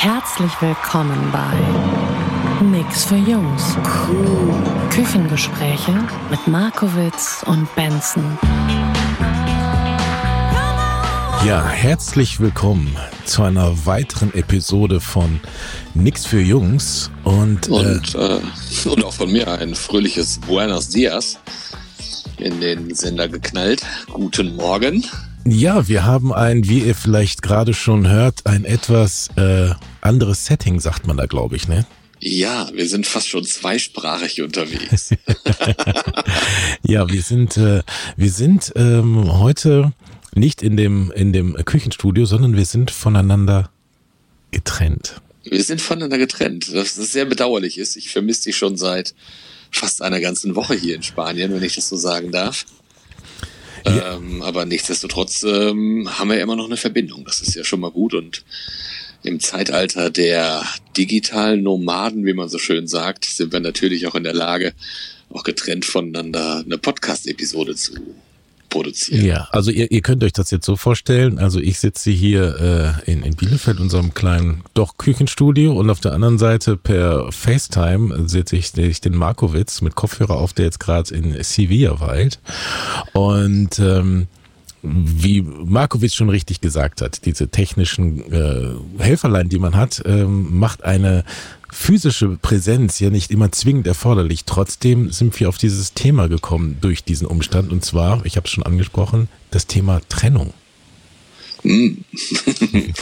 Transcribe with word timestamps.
Herzlich 0.00 0.52
willkommen 0.60 1.32
bei 1.32 2.64
Nix 2.64 3.06
für 3.06 3.16
Jungs. 3.16 3.76
Küchengespräche 4.90 5.92
mit 6.30 6.46
Markowitz 6.46 7.44
und 7.44 7.66
Benson. 7.74 8.38
Ja, 11.44 11.68
herzlich 11.68 12.38
willkommen 12.38 12.96
zu 13.24 13.42
einer 13.42 13.86
weiteren 13.86 14.32
Episode 14.34 15.00
von 15.00 15.40
Nix 15.94 16.24
für 16.24 16.40
Jungs 16.40 17.10
und, 17.24 17.68
und, 17.68 18.14
äh, 18.14 18.38
und 18.88 19.04
auch 19.04 19.14
von 19.14 19.32
mir 19.32 19.50
ein 19.50 19.74
fröhliches 19.74 20.38
Buenos 20.38 20.90
Dias 20.90 21.40
in 22.36 22.60
den 22.60 22.94
Sender 22.94 23.26
geknallt. 23.28 23.84
Guten 24.12 24.54
Morgen. 24.54 25.04
Ja, 25.50 25.88
wir 25.88 26.04
haben 26.04 26.32
ein, 26.32 26.68
wie 26.68 26.80
ihr 26.80 26.94
vielleicht 26.94 27.40
gerade 27.40 27.72
schon 27.72 28.06
hört, 28.06 28.44
ein 28.44 28.66
etwas 28.66 29.28
äh, 29.36 29.70
anderes 30.02 30.44
Setting, 30.44 30.78
sagt 30.78 31.06
man 31.06 31.16
da, 31.16 31.24
glaube 31.24 31.56
ich, 31.56 31.68
ne? 31.68 31.86
Ja, 32.20 32.68
wir 32.74 32.86
sind 32.86 33.06
fast 33.06 33.28
schon 33.28 33.44
zweisprachig 33.44 34.42
unterwegs. 34.42 35.10
ja, 36.82 37.08
wir 37.08 37.22
sind, 37.22 37.56
äh, 37.56 37.82
wir 38.16 38.30
sind 38.30 38.72
ähm, 38.76 39.38
heute 39.38 39.94
nicht 40.34 40.62
in 40.62 40.76
dem, 40.76 41.10
in 41.12 41.32
dem 41.32 41.54
Küchenstudio, 41.64 42.26
sondern 42.26 42.54
wir 42.56 42.66
sind 42.66 42.90
voneinander 42.90 43.70
getrennt. 44.50 45.22
Wir 45.44 45.62
sind 45.62 45.80
voneinander 45.80 46.18
getrennt, 46.18 46.74
was 46.74 46.94
sehr 46.96 47.24
bedauerlich 47.24 47.78
ist. 47.78 47.96
Ich 47.96 48.10
vermisse 48.10 48.44
dich 48.44 48.56
schon 48.56 48.76
seit 48.76 49.14
fast 49.70 50.02
einer 50.02 50.20
ganzen 50.20 50.56
Woche 50.56 50.74
hier 50.74 50.96
in 50.96 51.02
Spanien, 51.02 51.54
wenn 51.54 51.62
ich 51.62 51.76
das 51.76 51.88
so 51.88 51.96
sagen 51.96 52.32
darf. 52.32 52.66
Ja. 53.86 54.16
Ähm, 54.16 54.42
aber 54.42 54.64
nichtsdestotrotz 54.64 55.42
ähm, 55.44 56.08
haben 56.18 56.30
wir 56.30 56.40
immer 56.40 56.56
noch 56.56 56.66
eine 56.66 56.76
Verbindung. 56.76 57.24
Das 57.24 57.40
ist 57.40 57.54
ja 57.54 57.64
schon 57.64 57.80
mal 57.80 57.90
gut. 57.90 58.14
Und 58.14 58.44
im 59.22 59.40
Zeitalter 59.40 60.10
der 60.10 60.64
digitalen 60.96 61.62
Nomaden, 61.62 62.24
wie 62.24 62.34
man 62.34 62.48
so 62.48 62.58
schön 62.58 62.86
sagt, 62.86 63.24
sind 63.24 63.52
wir 63.52 63.60
natürlich 63.60 64.06
auch 64.06 64.14
in 64.14 64.24
der 64.24 64.34
Lage, 64.34 64.74
auch 65.30 65.42
getrennt 65.42 65.84
voneinander 65.84 66.62
eine 66.64 66.78
Podcast-Episode 66.78 67.74
zu 67.74 67.94
produzieren. 68.68 69.24
Ja, 69.24 69.48
also 69.50 69.70
ihr, 69.70 69.90
ihr 69.90 70.00
könnt 70.00 70.22
euch 70.24 70.32
das 70.32 70.50
jetzt 70.50 70.66
so 70.66 70.76
vorstellen. 70.76 71.38
Also 71.38 71.60
ich 71.60 71.78
sitze 71.78 72.10
hier 72.10 72.96
äh, 73.06 73.10
in, 73.10 73.22
in 73.22 73.34
Bielefeld, 73.34 73.80
unserem 73.80 74.14
kleinen, 74.14 74.62
doch 74.74 74.96
Küchenstudio 74.96 75.72
und 75.72 75.90
auf 75.90 76.00
der 76.00 76.12
anderen 76.12 76.38
Seite 76.38 76.76
per 76.76 77.30
FaceTime 77.32 78.28
sitze 78.28 78.56
ich, 78.56 78.76
ich 78.76 79.00
den 79.00 79.16
Markowitz 79.16 79.80
mit 79.80 79.94
Kopfhörer 79.94 80.36
auf, 80.36 80.52
der 80.52 80.66
jetzt 80.66 80.80
gerade 80.80 81.14
in 81.14 81.42
Sevilla 81.42 82.00
weilt. 82.00 82.40
Und 83.12 83.78
ähm, 83.78 84.28
wie 84.82 85.42
Markowitz 85.42 86.14
schon 86.14 86.28
richtig 86.28 86.60
gesagt 86.60 87.00
hat, 87.00 87.24
diese 87.24 87.48
technischen 87.48 88.32
äh, 88.32 88.68
Helferlein, 88.98 89.48
die 89.48 89.58
man 89.58 89.76
hat, 89.76 90.02
ähm, 90.06 90.56
macht 90.56 90.84
eine 90.84 91.24
physische 91.70 92.38
Präsenz 92.40 92.98
ja 93.00 93.10
nicht 93.10 93.30
immer 93.30 93.52
zwingend 93.52 93.86
erforderlich. 93.86 94.44
Trotzdem 94.44 95.10
sind 95.10 95.38
wir 95.38 95.48
auf 95.48 95.58
dieses 95.58 95.94
Thema 95.94 96.28
gekommen 96.28 96.78
durch 96.80 97.04
diesen 97.04 97.26
Umstand. 97.26 97.72
Und 97.72 97.84
zwar, 97.84 98.24
ich 98.26 98.36
habe 98.36 98.46
es 98.46 98.52
schon 98.52 98.64
angesprochen, 98.64 99.28
das 99.50 99.66
Thema 99.66 100.00
Trennung. 100.08 100.52
Hm. 101.62 102.04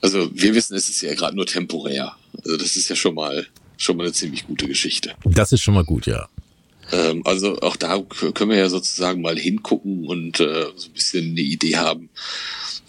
also 0.00 0.30
wir 0.32 0.54
wissen, 0.54 0.76
es 0.76 0.88
ist 0.88 1.00
ja 1.00 1.14
gerade 1.14 1.36
nur 1.36 1.46
temporär. 1.46 2.14
Also 2.44 2.56
das 2.56 2.76
ist 2.76 2.88
ja 2.88 2.96
schon 2.96 3.14
mal 3.14 3.46
schon 3.76 3.96
mal 3.96 4.04
eine 4.04 4.12
ziemlich 4.12 4.46
gute 4.46 4.66
Geschichte. 4.66 5.14
Das 5.24 5.52
ist 5.52 5.62
schon 5.62 5.74
mal 5.74 5.84
gut, 5.84 6.06
ja. 6.06 6.28
Ähm, 6.92 7.22
also 7.24 7.58
auch 7.60 7.76
da 7.76 8.00
können 8.00 8.50
wir 8.50 8.58
ja 8.58 8.68
sozusagen 8.68 9.20
mal 9.20 9.38
hingucken 9.38 10.06
und 10.06 10.40
äh, 10.40 10.66
so 10.76 10.88
ein 10.88 10.92
bisschen 10.92 11.30
eine 11.30 11.40
Idee 11.40 11.76
haben, 11.76 12.08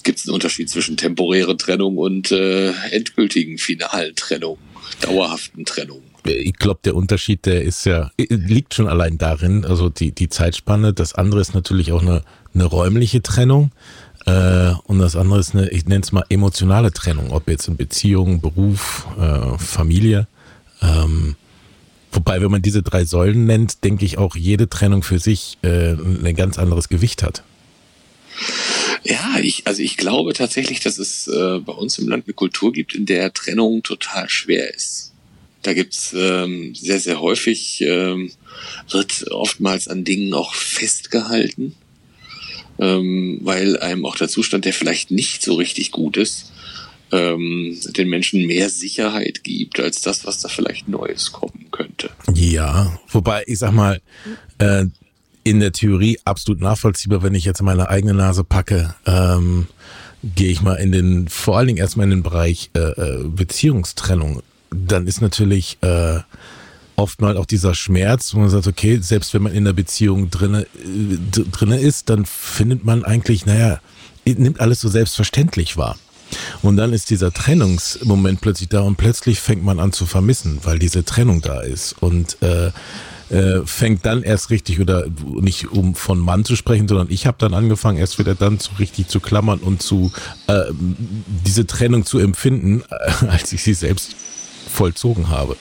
gibt 0.07 0.19
es 0.19 0.25
einen 0.25 0.35
Unterschied 0.35 0.69
zwischen 0.69 0.95
temporäre 0.95 1.57
Trennung 1.57 1.97
und 1.97 2.31
äh, 2.31 2.71
endgültigen 2.91 3.57
finalen 3.57 4.15
Trennung, 4.15 4.57
dauerhaften 5.01 5.65
Trennung. 5.65 6.01
Ich 6.23 6.53
glaube, 6.53 6.79
der 6.85 6.95
Unterschied, 6.95 7.45
der 7.45 7.63
ist 7.63 7.85
ja, 7.85 8.09
liegt 8.17 8.73
schon 8.73 8.87
allein 8.87 9.17
darin, 9.17 9.65
also 9.65 9.89
die, 9.89 10.13
die 10.13 10.29
Zeitspanne. 10.29 10.93
Das 10.93 11.13
andere 11.13 11.41
ist 11.41 11.53
natürlich 11.53 11.91
auch 11.91 12.01
eine, 12.01 12.23
eine 12.53 12.63
räumliche 12.63 13.21
Trennung. 13.21 13.71
Äh, 14.25 14.71
und 14.85 14.99
das 14.99 15.17
andere 15.17 15.41
ist 15.41 15.53
eine, 15.53 15.69
ich 15.71 15.85
nenne 15.85 16.03
es 16.03 16.13
mal 16.13 16.23
emotionale 16.29 16.93
Trennung, 16.93 17.31
ob 17.31 17.49
jetzt 17.49 17.67
in 17.67 17.75
Beziehung, 17.75 18.39
Beruf, 18.39 19.07
äh, 19.19 19.57
Familie. 19.57 20.27
Ähm, 20.81 21.35
wobei, 22.13 22.41
wenn 22.41 22.51
man 22.51 22.61
diese 22.61 22.81
drei 22.81 23.03
Säulen 23.03 23.45
nennt, 23.45 23.83
denke 23.83 24.05
ich 24.05 24.17
auch, 24.17 24.37
jede 24.37 24.69
Trennung 24.69 25.03
für 25.03 25.19
sich 25.19 25.57
äh, 25.63 25.95
ein 25.95 26.35
ganz 26.37 26.57
anderes 26.57 26.87
Gewicht 26.87 27.23
hat. 27.23 27.43
Ja, 29.03 29.37
ich, 29.41 29.65
also 29.65 29.81
ich 29.81 29.97
glaube 29.97 30.33
tatsächlich, 30.33 30.79
dass 30.79 30.97
es 30.97 31.27
äh, 31.27 31.59
bei 31.59 31.73
uns 31.73 31.97
im 31.97 32.07
Land 32.07 32.25
eine 32.25 32.33
Kultur 32.33 32.73
gibt, 32.73 32.95
in 32.95 33.05
der 33.05 33.33
Trennung 33.33 33.83
total 33.83 34.29
schwer 34.29 34.73
ist. 34.73 35.13
Da 35.63 35.73
gibt's 35.73 36.13
ähm, 36.17 36.75
sehr, 36.75 36.99
sehr 36.99 37.19
häufig, 37.19 37.81
ähm, 37.81 38.31
wird 38.89 39.29
oftmals 39.31 39.87
an 39.87 40.03
Dingen 40.03 40.33
auch 40.33 40.53
festgehalten, 40.53 41.75
ähm, 42.79 43.39
weil 43.41 43.77
einem 43.79 44.05
auch 44.05 44.15
der 44.15 44.29
Zustand, 44.29 44.65
der 44.65 44.73
vielleicht 44.73 45.11
nicht 45.11 45.43
so 45.43 45.55
richtig 45.55 45.91
gut 45.91 46.15
ist, 46.15 46.51
ähm, 47.11 47.77
den 47.97 48.09
Menschen 48.09 48.45
mehr 48.45 48.69
Sicherheit 48.69 49.43
gibt, 49.43 49.79
als 49.79 50.01
das, 50.01 50.25
was 50.25 50.41
da 50.41 50.49
vielleicht 50.49 50.87
Neues 50.87 51.31
kommen 51.31 51.67
könnte. 51.71 52.09
Ja, 52.33 52.99
wobei 53.09 53.43
ich 53.47 53.59
sag 53.59 53.71
mal, 53.71 54.01
äh, 54.59 54.85
in 55.49 55.59
der 55.59 55.71
Theorie 55.71 56.19
absolut 56.25 56.61
nachvollziehbar, 56.61 57.23
wenn 57.23 57.35
ich 57.35 57.45
jetzt 57.45 57.61
meine 57.61 57.89
eigene 57.89 58.13
Nase 58.13 58.43
packe. 58.43 58.93
Ähm, 59.05 59.67
gehe 60.23 60.49
ich 60.49 60.61
mal 60.61 60.75
in 60.75 60.91
den, 60.91 61.27
vor 61.27 61.57
allen 61.57 61.67
Dingen 61.67 61.79
erstmal 61.79 62.05
in 62.05 62.09
den 62.09 62.23
Bereich 62.23 62.69
äh, 62.75 62.79
äh 62.79 63.23
Beziehungstrennung. 63.23 64.41
Dann 64.71 65.07
ist 65.07 65.21
natürlich 65.21 65.77
äh, 65.81 66.19
oftmals 66.97 67.37
auch 67.37 67.45
dieser 67.45 67.75
Schmerz, 67.75 68.33
wo 68.33 68.39
man 68.39 68.49
sagt, 68.49 68.67
okay, 68.67 68.99
selbst 69.01 69.33
wenn 69.33 69.43
man 69.43 69.53
in 69.53 69.63
der 69.63 69.73
Beziehung 69.73 70.29
drinne, 70.29 70.63
äh, 70.63 71.17
drinne 71.51 71.79
ist, 71.79 72.09
dann 72.09 72.25
findet 72.25 72.83
man 72.83 73.05
eigentlich, 73.05 73.45
naja, 73.45 73.79
nimmt 74.25 74.59
alles 74.59 74.81
so 74.81 74.89
selbstverständlich 74.89 75.77
wahr. 75.77 75.97
Und 76.61 76.75
dann 76.75 76.91
ist 76.91 77.09
dieser 77.09 77.31
Trennungsmoment 77.31 78.41
plötzlich 78.41 78.67
da 78.67 78.81
und 78.81 78.97
plötzlich 78.97 79.39
fängt 79.39 79.63
man 79.63 79.79
an 79.79 79.93
zu 79.93 80.05
vermissen, 80.05 80.59
weil 80.63 80.77
diese 80.77 81.05
Trennung 81.05 81.41
da 81.41 81.61
ist. 81.61 81.95
Und 82.01 82.41
äh, 82.41 82.71
äh, 83.29 83.65
fängt 83.65 84.05
dann 84.05 84.23
erst 84.23 84.49
richtig 84.49 84.79
oder 84.79 85.07
nicht 85.39 85.71
um 85.71 85.95
von 85.95 86.19
Mann 86.19 86.45
zu 86.45 86.55
sprechen, 86.55 86.87
sondern 86.87 87.07
ich 87.09 87.25
habe 87.25 87.37
dann 87.39 87.53
angefangen, 87.53 87.97
erst 87.97 88.19
wieder 88.19 88.35
dann 88.35 88.59
zu 88.59 88.71
richtig 88.79 89.07
zu 89.07 89.19
klammern 89.19 89.59
und 89.59 89.81
zu 89.81 90.11
äh, 90.47 90.63
diese 91.45 91.67
Trennung 91.67 92.05
zu 92.05 92.19
empfinden, 92.19 92.83
äh, 92.89 93.25
als 93.27 93.51
ich 93.53 93.63
sie 93.63 93.73
selbst 93.73 94.15
vollzogen 94.69 95.29
habe. 95.29 95.57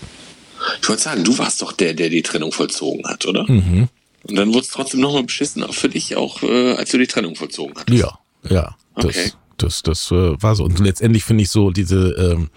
Ich 0.81 0.88
wollte 0.88 1.03
sagen, 1.03 1.25
du 1.25 1.37
warst 1.38 1.62
doch 1.62 1.72
der, 1.72 1.94
der 1.94 2.09
die 2.10 2.22
Trennung 2.22 2.53
vollzogen 2.53 3.06
hat, 3.06 3.27
oder? 3.27 3.50
Mhm. 3.50 3.88
Und 4.28 4.37
dann 4.37 4.48
wurde 4.48 4.60
es 4.60 4.71
trotzdem 4.71 5.00
nochmal 5.00 5.22
beschissen, 5.22 5.62
auch 5.62 5.75
für 5.75 5.88
dich, 5.88 6.16
auch 6.16 6.43
äh, 6.43 6.72
als 6.72 6.91
du 6.91 6.98
die 6.98 7.06
Trennung 7.06 7.37
vollzogen 7.37 7.75
hattest. 7.77 7.98
Ja, 7.98 8.19
ja. 8.48 8.77
Das, 8.97 9.04
okay. 9.04 9.33
das, 9.59 9.83
das, 9.83 10.09
das 10.09 10.10
äh, 10.10 10.42
war 10.42 10.57
so. 10.57 10.65
Und 10.65 10.80
letztendlich 10.80 11.24
finde 11.24 11.42
ich 11.42 11.51
so 11.51 11.71
diese 11.71 12.10
ähm, 12.13 12.51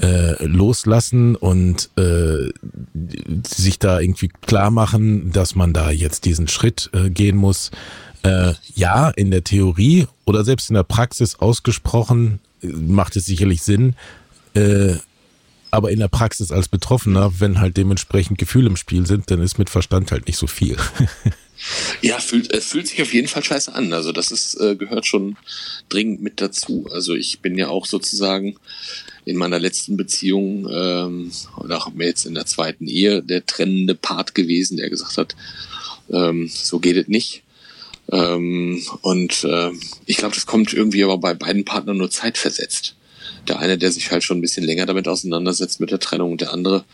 äh, 0.00 0.44
loslassen 0.44 1.36
und 1.36 1.90
äh, 1.96 2.50
sich 3.46 3.78
da 3.78 4.00
irgendwie 4.00 4.28
klar 4.28 4.70
machen, 4.70 5.32
dass 5.32 5.54
man 5.54 5.72
da 5.72 5.90
jetzt 5.90 6.24
diesen 6.24 6.48
Schritt 6.48 6.90
äh, 6.92 7.10
gehen 7.10 7.36
muss. 7.36 7.70
Äh, 8.22 8.54
ja, 8.74 9.10
in 9.10 9.30
der 9.30 9.44
Theorie 9.44 10.06
oder 10.24 10.44
selbst 10.44 10.70
in 10.70 10.74
der 10.74 10.82
Praxis 10.82 11.36
ausgesprochen 11.36 12.40
äh, 12.62 12.68
macht 12.68 13.16
es 13.16 13.26
sicherlich 13.26 13.62
Sinn. 13.62 13.94
Äh, 14.54 14.94
aber 15.70 15.90
in 15.90 15.98
der 15.98 16.08
Praxis 16.08 16.50
als 16.50 16.68
Betroffener, 16.68 17.40
wenn 17.40 17.60
halt 17.60 17.76
dementsprechend 17.76 18.38
Gefühle 18.38 18.68
im 18.68 18.76
Spiel 18.76 19.06
sind, 19.06 19.30
dann 19.30 19.42
ist 19.42 19.58
mit 19.58 19.68
Verstand 19.68 20.12
halt 20.12 20.26
nicht 20.26 20.38
so 20.38 20.46
viel. 20.46 20.76
Ja, 22.02 22.20
fühlt, 22.20 22.52
äh, 22.52 22.60
fühlt 22.60 22.86
sich 22.86 23.02
auf 23.02 23.12
jeden 23.12 23.28
Fall 23.28 23.42
scheiße 23.42 23.74
an. 23.74 23.92
Also 23.92 24.12
das 24.12 24.30
ist, 24.30 24.54
äh, 24.60 24.76
gehört 24.76 25.06
schon 25.06 25.36
dringend 25.88 26.22
mit 26.22 26.40
dazu. 26.40 26.86
Also 26.92 27.14
ich 27.14 27.40
bin 27.40 27.58
ja 27.58 27.68
auch 27.68 27.86
sozusagen 27.86 28.56
in 29.28 29.36
meiner 29.36 29.58
letzten 29.58 29.96
Beziehung 29.98 30.66
ähm, 30.72 31.30
oder 31.58 31.76
auch 31.76 31.90
jetzt 31.98 32.24
in 32.24 32.34
der 32.34 32.46
zweiten 32.46 32.86
Ehe 32.86 33.22
der 33.22 33.44
trennende 33.44 33.94
Part 33.94 34.34
gewesen, 34.34 34.78
der 34.78 34.88
gesagt 34.88 35.18
hat, 35.18 35.36
ähm, 36.10 36.50
so 36.52 36.78
geht 36.78 36.96
es 36.96 37.08
nicht. 37.08 37.42
Ähm, 38.10 38.82
und 39.02 39.44
äh, 39.44 39.70
ich 40.06 40.16
glaube, 40.16 40.34
das 40.34 40.46
kommt 40.46 40.72
irgendwie 40.72 41.04
aber 41.04 41.18
bei 41.18 41.34
beiden 41.34 41.66
Partnern 41.66 41.98
nur 41.98 42.10
zeitversetzt. 42.10 42.94
Der 43.46 43.58
eine, 43.58 43.76
der 43.76 43.90
sich 43.90 44.10
halt 44.10 44.24
schon 44.24 44.38
ein 44.38 44.42
bisschen 44.42 44.64
länger 44.64 44.86
damit 44.86 45.06
auseinandersetzt 45.08 45.78
mit 45.78 45.90
der 45.90 46.00
Trennung 46.00 46.32
und 46.32 46.40
der 46.40 46.54
andere, 46.54 46.84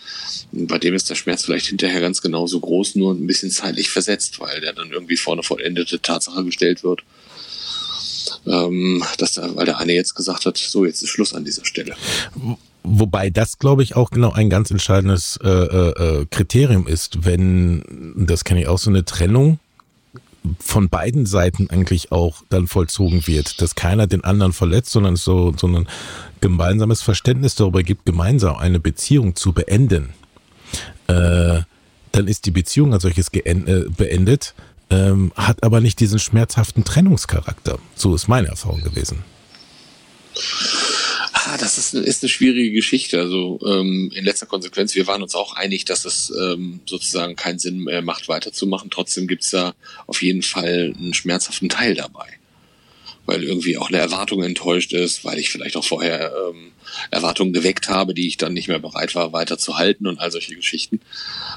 bei 0.51 0.79
dem 0.79 0.95
ist 0.95 1.09
der 1.11 1.15
Schmerz 1.15 1.45
vielleicht 1.45 1.67
hinterher 1.67 2.01
ganz 2.01 2.21
genauso 2.21 2.59
groß, 2.59 2.97
nur 2.97 3.15
ein 3.15 3.29
bisschen 3.29 3.53
zeitlich 3.53 3.91
versetzt, 3.91 4.41
weil 4.41 4.61
der 4.61 4.73
dann 4.73 4.91
irgendwie 4.91 5.17
vor 5.17 5.35
eine 5.35 5.45
vollendete 5.45 6.01
Tatsache 6.01 6.45
gestellt 6.45 6.83
wird. 6.83 7.03
Ähm, 8.47 9.03
dass 9.19 9.39
weil 9.39 9.65
der 9.65 9.79
eine 9.79 9.93
jetzt 9.93 10.15
gesagt 10.15 10.45
hat, 10.45 10.59
so 10.59 10.85
jetzt 10.85 11.03
ist 11.03 11.09
Schluss 11.09 11.35
an 11.35 11.45
dieser 11.45 11.65
Stelle. 11.65 11.95
Wobei 12.83 13.31
das, 13.31 13.59
glaube 13.59 13.83
ich, 13.83 13.97
auch 13.97 14.11
genau 14.11 14.33
ein 14.33 14.51
ganz 14.51 14.71
entscheidendes 14.71 15.39
äh, 15.43 15.49
äh, 15.49 16.27
Kriterium 16.31 16.87
ist, 16.87 17.25
wenn, 17.25 18.15
das 18.17 18.45
kenne 18.45 18.61
ich 18.61 18.69
auch, 18.69 18.79
so 18.79 18.91
eine 18.91 19.07
Trennung 19.07 19.59
von 20.61 20.91
beiden 20.91 21.25
Seiten 21.25 21.71
eigentlich 21.71 22.13
auch 22.13 22.43
dann 22.51 22.67
vollzogen 22.67 23.27
wird, 23.27 23.63
dass 23.63 23.75
keiner 23.75 24.07
den 24.07 24.25
anderen 24.25 24.53
verletzt, 24.53 24.91
sondern 24.91 25.17
so, 25.17 25.55
so 25.57 25.67
ein 25.67 25.89
gemeinsames 26.43 27.01
Verständnis 27.01 27.55
darüber 27.55 27.83
gibt, 27.83 28.05
gemeinsam 28.05 28.57
eine 28.57 28.79
Beziehung 28.79 29.35
zu 29.35 29.53
beenden, 29.53 30.11
äh, 31.07 31.61
dann 32.13 32.29
ist 32.29 32.45
die 32.45 32.51
Beziehung 32.51 32.93
als 32.93 33.03
solches 33.03 33.33
äh, 33.33 33.87
beendet, 33.97 34.55
ähm, 34.91 35.33
hat 35.35 35.63
aber 35.63 35.81
nicht 35.81 36.01
diesen 36.01 36.19
schmerzhaften 36.19 36.85
Trennungscharakter. 36.85 37.79
So 37.95 38.15
ist 38.15 38.29
meine 38.29 38.49
Erfahrung 38.49 38.83
gewesen. 38.83 39.25
Ah, 41.33 41.57
das 41.59 41.79
ist, 41.79 41.95
ist 41.95 42.23
eine 42.23 42.29
schwierige 42.31 42.73
Geschichte. 42.73 43.21
Also 43.21 43.61
ähm, 43.67 44.11
in 44.15 44.25
letzter 44.25 44.47
Konsequenz, 44.47 44.95
wir 44.95 45.07
waren 45.07 45.23
uns 45.23 45.35
auch 45.35 45.55
einig, 45.55 45.85
dass 45.85 46.05
es 46.05 46.33
ähm, 46.39 46.81
sozusagen 46.87 47.37
keinen 47.37 47.59
Sinn 47.59 47.81
mehr 47.81 48.03
macht, 48.03 48.29
weiterzumachen. 48.29 48.91
Trotzdem 48.91 49.27
gibt's 49.27 49.51
da 49.51 49.75
auf 50.07 50.23
jeden 50.23 50.43
Fall 50.43 50.95
einen 50.97 51.15
schmerzhaften 51.15 51.69
Teil 51.69 51.95
dabei. 51.95 52.27
Weil 53.27 53.43
irgendwie 53.43 53.79
auch 53.79 53.89
eine 53.89 53.99
Erwartung 53.99 54.43
enttäuscht 54.43 54.93
ist, 54.93 55.25
weil 55.25 55.39
ich 55.39 55.51
vielleicht 55.51 55.77
auch 55.77 55.85
vorher 55.85 56.33
ähm, 56.51 56.73
Erwartungen 57.11 57.53
geweckt 57.53 57.89
habe, 57.89 58.15
die 58.15 58.27
ich 58.27 58.37
dann 58.37 58.53
nicht 58.53 58.69
mehr 58.69 58.79
bereit 58.79 59.15
war, 59.15 59.33
weiterzuhalten 59.33 60.07
und 60.07 60.21
all 60.21 60.31
solche 60.31 60.55
Geschichten. 60.55 61.01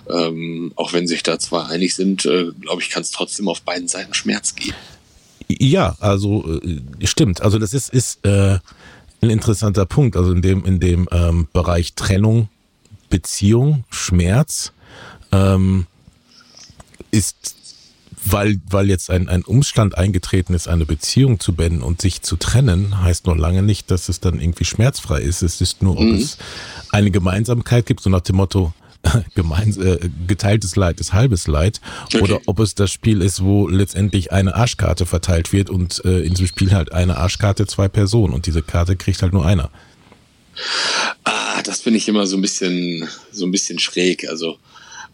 Ähm, 0.09 0.71
auch 0.75 0.93
wenn 0.93 1.07
sich 1.07 1.23
da 1.23 1.39
zwei 1.39 1.63
einig 1.65 1.95
sind, 1.95 2.25
äh, 2.25 2.51
glaube 2.61 2.81
ich, 2.81 2.89
kann 2.89 3.01
es 3.01 3.11
trotzdem 3.11 3.47
auf 3.49 3.61
beiden 3.61 3.87
Seiten 3.87 4.13
Schmerz 4.13 4.55
geben. 4.55 4.75
Ja, 5.49 5.95
also 5.99 6.59
äh, 6.61 6.81
stimmt. 7.05 7.41
Also 7.41 7.59
das 7.59 7.73
ist, 7.73 7.89
ist 7.89 8.25
äh, 8.25 8.59
ein 9.21 9.29
interessanter 9.29 9.85
Punkt. 9.85 10.15
Also 10.15 10.31
in 10.31 10.41
dem, 10.41 10.65
in 10.65 10.79
dem 10.79 11.07
ähm, 11.11 11.47
Bereich 11.53 11.93
Trennung, 11.93 12.49
Beziehung, 13.09 13.83
Schmerz 13.89 14.73
ähm, 15.31 15.87
ist, 17.11 17.55
weil, 18.31 18.59
weil 18.69 18.89
jetzt 18.89 19.09
ein, 19.09 19.29
ein 19.29 19.43
Umstand 19.43 19.97
eingetreten 19.97 20.53
ist, 20.53 20.67
eine 20.67 20.85
Beziehung 20.85 21.39
zu 21.39 21.53
beenden 21.53 21.81
und 21.81 22.01
sich 22.01 22.21
zu 22.21 22.35
trennen, 22.35 23.01
heißt 23.01 23.25
noch 23.27 23.35
lange 23.35 23.61
nicht, 23.61 23.91
dass 23.91 24.09
es 24.09 24.19
dann 24.19 24.39
irgendwie 24.39 24.65
schmerzfrei 24.65 25.21
ist. 25.21 25.41
Es 25.41 25.61
ist 25.61 25.81
nur, 25.81 25.97
ob 25.97 26.05
mhm. 26.05 26.15
es 26.15 26.37
eine 26.91 27.11
Gemeinsamkeit 27.11 27.85
gibt, 27.85 28.01
so 28.01 28.09
nach 28.09 28.21
dem 28.21 28.37
Motto, 28.37 28.73
gemeins, 29.35 29.77
äh, 29.77 30.09
geteiltes 30.27 30.75
Leid 30.75 30.99
ist 30.99 31.13
halbes 31.13 31.47
Leid 31.47 31.81
okay. 32.05 32.21
oder 32.21 32.39
ob 32.45 32.59
es 32.59 32.75
das 32.75 32.91
Spiel 32.91 33.21
ist, 33.21 33.43
wo 33.43 33.67
letztendlich 33.67 34.31
eine 34.31 34.55
Arschkarte 34.55 35.05
verteilt 35.05 35.53
wird 35.53 35.69
und 35.69 36.03
äh, 36.03 36.21
in 36.21 36.31
diesem 36.31 36.47
Spiel 36.47 36.73
halt 36.73 36.91
eine 36.91 37.17
Arschkarte 37.17 37.67
zwei 37.67 37.87
Personen 37.87 38.33
und 38.33 38.47
diese 38.47 38.61
Karte 38.61 38.95
kriegt 38.95 39.21
halt 39.21 39.33
nur 39.33 39.45
einer. 39.45 39.69
Ah, 41.23 41.61
das 41.63 41.81
finde 41.81 41.97
ich 41.97 42.07
immer 42.07 42.25
so 42.25 42.35
ein 42.35 42.41
bisschen 42.41 43.07
so 43.31 43.45
ein 43.45 43.51
bisschen 43.51 43.79
schräg. 43.79 44.27
Also 44.27 44.57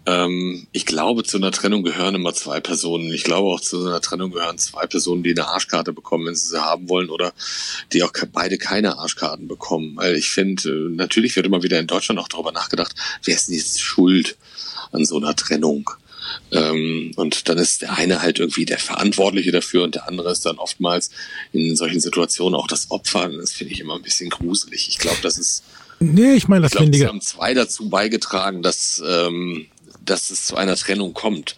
ähm, 0.05 0.67
ich 0.71 0.85
glaube, 0.85 1.23
zu 1.23 1.37
einer 1.37 1.51
Trennung 1.51 1.83
gehören 1.83 2.15
immer 2.15 2.33
zwei 2.33 2.59
Personen. 2.59 3.11
Ich 3.13 3.23
glaube 3.23 3.49
auch 3.49 3.61
zu 3.61 3.85
einer 3.85 4.01
Trennung 4.01 4.31
gehören 4.31 4.57
zwei 4.57 4.85
Personen, 4.85 5.23
die 5.23 5.31
eine 5.31 5.47
Arschkarte 5.47 5.93
bekommen, 5.93 6.25
wenn 6.27 6.35
sie 6.35 6.49
sie 6.49 6.61
haben 6.61 6.89
wollen, 6.89 7.09
oder 7.09 7.33
die 7.93 8.03
auch 8.03 8.11
beide 8.31 8.57
keine 8.57 8.97
Arschkarten 8.97 9.47
bekommen. 9.47 9.95
Weil 9.95 10.15
ich 10.15 10.29
finde, 10.29 10.69
äh, 10.69 10.95
natürlich 10.95 11.35
wird 11.35 11.45
immer 11.45 11.63
wieder 11.63 11.79
in 11.79 11.87
Deutschland 11.87 12.19
auch 12.19 12.27
darüber 12.27 12.51
nachgedacht, 12.51 12.95
wer 13.23 13.35
ist 13.35 13.47
denn 13.47 13.55
jetzt 13.55 13.81
schuld 13.81 14.37
an 14.91 15.05
so 15.05 15.17
einer 15.17 15.35
Trennung? 15.35 15.89
Ähm, 16.51 17.11
und 17.15 17.47
dann 17.47 17.57
ist 17.57 17.81
der 17.81 17.93
eine 17.97 18.21
halt 18.21 18.39
irgendwie 18.39 18.65
der 18.65 18.79
Verantwortliche 18.79 19.51
dafür 19.51 19.83
und 19.83 19.95
der 19.95 20.07
andere 20.07 20.31
ist 20.31 20.45
dann 20.45 20.57
oftmals 20.57 21.11
in 21.51 21.75
solchen 21.75 21.99
Situationen 21.99 22.55
auch 22.59 22.67
das 22.67 22.91
Opfer. 22.91 23.25
Und 23.25 23.37
das 23.37 23.53
finde 23.53 23.73
ich 23.73 23.79
immer 23.79 23.95
ein 23.95 24.01
bisschen 24.01 24.29
gruselig. 24.29 24.89
Ich 24.89 24.97
glaube, 24.97 25.19
das 25.21 25.37
ist 25.37 25.63
Nee, 25.99 26.33
ich 26.33 26.49
meine, 26.49 26.67
das 26.67 26.73
ich. 26.73 27.05
haben 27.05 27.21
zwei 27.21 27.53
dazu 27.53 27.87
beigetragen, 27.87 28.61
dass 28.61 29.01
ähm, 29.07 29.67
dass 30.05 30.31
es 30.31 30.45
zu 30.45 30.55
einer 30.55 30.75
Trennung 30.75 31.13
kommt. 31.13 31.55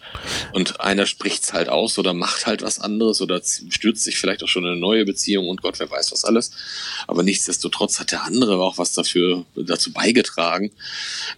Und 0.52 0.80
einer 0.80 1.06
spricht's 1.06 1.52
halt 1.52 1.68
aus 1.68 1.98
oder 1.98 2.14
macht 2.14 2.46
halt 2.46 2.62
was 2.62 2.78
anderes 2.78 3.20
oder 3.20 3.40
stürzt 3.42 4.04
sich 4.04 4.18
vielleicht 4.18 4.42
auch 4.42 4.48
schon 4.48 4.64
in 4.64 4.72
eine 4.72 4.80
neue 4.80 5.04
Beziehung 5.04 5.48
und 5.48 5.62
Gott, 5.62 5.78
wer 5.78 5.90
weiß 5.90 6.12
was 6.12 6.24
alles. 6.24 6.52
Aber 7.06 7.22
nichtsdestotrotz 7.22 7.98
hat 7.98 8.12
der 8.12 8.24
andere 8.24 8.58
auch 8.60 8.78
was 8.78 8.92
dafür 8.92 9.44
dazu 9.54 9.92
beigetragen, 9.92 10.70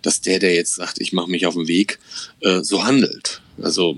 dass 0.03 0.21
der, 0.21 0.39
der 0.39 0.55
jetzt 0.55 0.75
sagt, 0.75 1.01
ich 1.01 1.13
mache 1.13 1.31
mich 1.31 1.47
auf 1.47 1.55
den 1.55 1.69
Weg, 1.69 1.99
äh, 2.41 2.61
so 2.63 2.85
handelt. 2.85 3.41
Also 3.61 3.97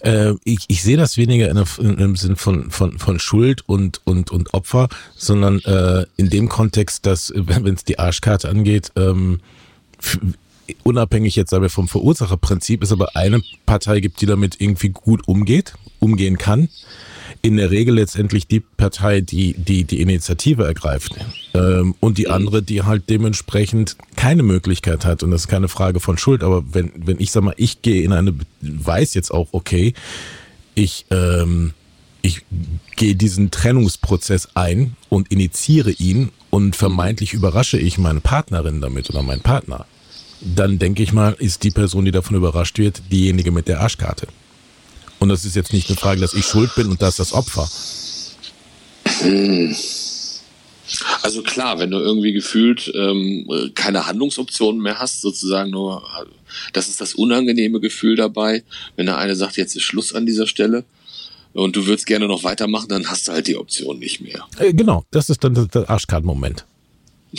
äh, 0.00 0.34
ich, 0.44 0.64
ich 0.68 0.82
sehe 0.82 0.96
das 0.96 1.16
weniger 1.16 1.50
in, 1.50 1.64
in, 1.78 1.98
im 1.98 2.16
Sinn 2.16 2.36
von, 2.36 2.70
von, 2.70 2.98
von 2.98 3.18
Schuld 3.18 3.62
und, 3.66 4.00
und, 4.04 4.30
und 4.30 4.54
Opfer, 4.54 4.88
sondern 5.16 5.58
äh, 5.60 6.06
in 6.16 6.30
dem 6.30 6.48
Kontext, 6.48 7.06
dass, 7.06 7.32
wenn 7.34 7.74
es 7.74 7.84
die 7.84 7.98
Arschkarte 7.98 8.48
angeht, 8.48 8.92
ähm, 8.96 9.40
unabhängig 10.82 11.36
jetzt 11.36 11.52
aber 11.52 11.68
vom 11.68 11.88
Verursacherprinzip, 11.88 12.82
es 12.82 12.92
aber 12.92 13.16
eine 13.16 13.42
Partei 13.66 14.00
gibt, 14.00 14.20
die 14.20 14.26
damit 14.26 14.60
irgendwie 14.60 14.90
gut 14.90 15.26
umgeht, 15.28 15.74
umgehen 16.00 16.38
kann. 16.38 16.68
In 17.42 17.56
der 17.56 17.70
Regel 17.70 17.96
letztendlich 17.96 18.46
die 18.46 18.60
Partei, 18.60 19.20
die 19.20 19.54
die, 19.54 19.84
die 19.84 20.00
Initiative 20.00 20.64
ergreift. 20.64 21.14
Ähm, 21.52 21.94
und 22.00 22.16
die 22.16 22.28
andere, 22.28 22.62
die 22.62 22.82
halt 22.82 23.10
dementsprechend 23.10 23.96
keine 24.16 24.42
Möglichkeit 24.42 25.04
hat. 25.04 25.22
Und 25.22 25.30
das 25.30 25.42
ist 25.42 25.48
keine 25.48 25.68
Frage 25.68 26.00
von 26.00 26.16
Schuld. 26.16 26.42
Aber 26.42 26.64
wenn, 26.72 26.92
wenn 26.96 27.20
ich 27.20 27.32
sag 27.32 27.42
mal, 27.42 27.54
ich 27.58 27.82
gehe 27.82 28.02
in 28.02 28.12
eine, 28.12 28.34
weiß 28.62 29.12
jetzt 29.14 29.30
auch, 29.30 29.48
okay, 29.52 29.92
ich, 30.74 31.04
ähm, 31.10 31.74
ich 32.22 32.42
gehe 32.96 33.14
diesen 33.14 33.50
Trennungsprozess 33.50 34.48
ein 34.54 34.96
und 35.10 35.30
initiiere 35.30 35.90
ihn 35.90 36.30
und 36.48 36.76
vermeintlich 36.76 37.34
überrasche 37.34 37.78
ich 37.78 37.98
meine 37.98 38.20
Partnerin 38.20 38.80
damit 38.80 39.10
oder 39.10 39.22
meinen 39.22 39.42
Partner 39.42 39.86
dann 40.44 40.78
denke 40.78 41.02
ich 41.02 41.12
mal, 41.12 41.34
ist 41.38 41.62
die 41.62 41.70
Person, 41.70 42.04
die 42.04 42.10
davon 42.10 42.36
überrascht 42.36 42.78
wird, 42.78 43.02
diejenige 43.10 43.50
mit 43.50 43.68
der 43.68 43.80
Arschkarte. 43.80 44.28
Und 45.18 45.28
das 45.30 45.44
ist 45.44 45.56
jetzt 45.56 45.72
nicht 45.72 45.88
eine 45.88 45.96
Frage, 45.96 46.20
dass 46.20 46.34
ich 46.34 46.44
schuld 46.44 46.74
bin 46.74 46.88
und 46.88 47.00
das 47.00 47.16
das 47.16 47.32
Opfer. 47.32 47.68
Also 51.22 51.42
klar, 51.42 51.78
wenn 51.78 51.90
du 51.90 51.98
irgendwie 51.98 52.32
gefühlt 52.32 52.92
ähm, 52.94 53.48
keine 53.74 54.06
Handlungsoptionen 54.06 54.82
mehr 54.82 54.98
hast, 54.98 55.22
sozusagen 55.22 55.70
nur, 55.70 56.02
das 56.72 56.88
ist 56.88 57.00
das 57.00 57.14
unangenehme 57.14 57.80
Gefühl 57.80 58.16
dabei, 58.16 58.64
wenn 58.96 59.06
der 59.06 59.16
eine 59.16 59.34
sagt, 59.34 59.56
jetzt 59.56 59.74
ist 59.76 59.82
Schluss 59.82 60.12
an 60.12 60.26
dieser 60.26 60.46
Stelle 60.46 60.84
und 61.54 61.76
du 61.76 61.86
würdest 61.86 62.06
gerne 62.06 62.28
noch 62.28 62.44
weitermachen, 62.44 62.88
dann 62.88 63.08
hast 63.08 63.28
du 63.28 63.32
halt 63.32 63.46
die 63.46 63.56
Option 63.56 63.98
nicht 63.98 64.20
mehr. 64.20 64.46
Äh, 64.58 64.74
genau, 64.74 65.04
das 65.10 65.30
ist 65.30 65.42
dann 65.42 65.54
der 65.54 65.88
Arschkartenmoment. 65.88 66.66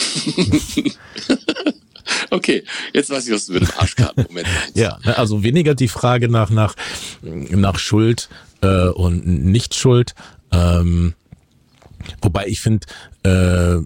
Okay, 2.36 2.64
jetzt 2.94 3.10
weiß 3.10 3.28
ich, 3.28 3.34
was 3.34 3.46
du 3.46 3.54
mit 3.54 3.64
dem 3.64 3.72
Arschkartenmoment 3.78 4.46
meinst. 4.46 4.72
ja, 4.76 5.00
ne, 5.06 5.18
also 5.18 5.42
weniger 5.42 5.74
die 5.74 5.88
Frage 5.88 6.28
nach, 6.28 6.50
nach, 6.50 6.76
nach 7.22 7.80
Schuld 7.80 8.28
äh, 8.62 8.88
und 8.90 9.26
Nicht-Schuld. 9.26 10.16
Ähm, 10.52 11.14
wobei 12.22 12.48
ich 12.48 12.60
finde, 12.60 12.88
äh, 13.24 13.78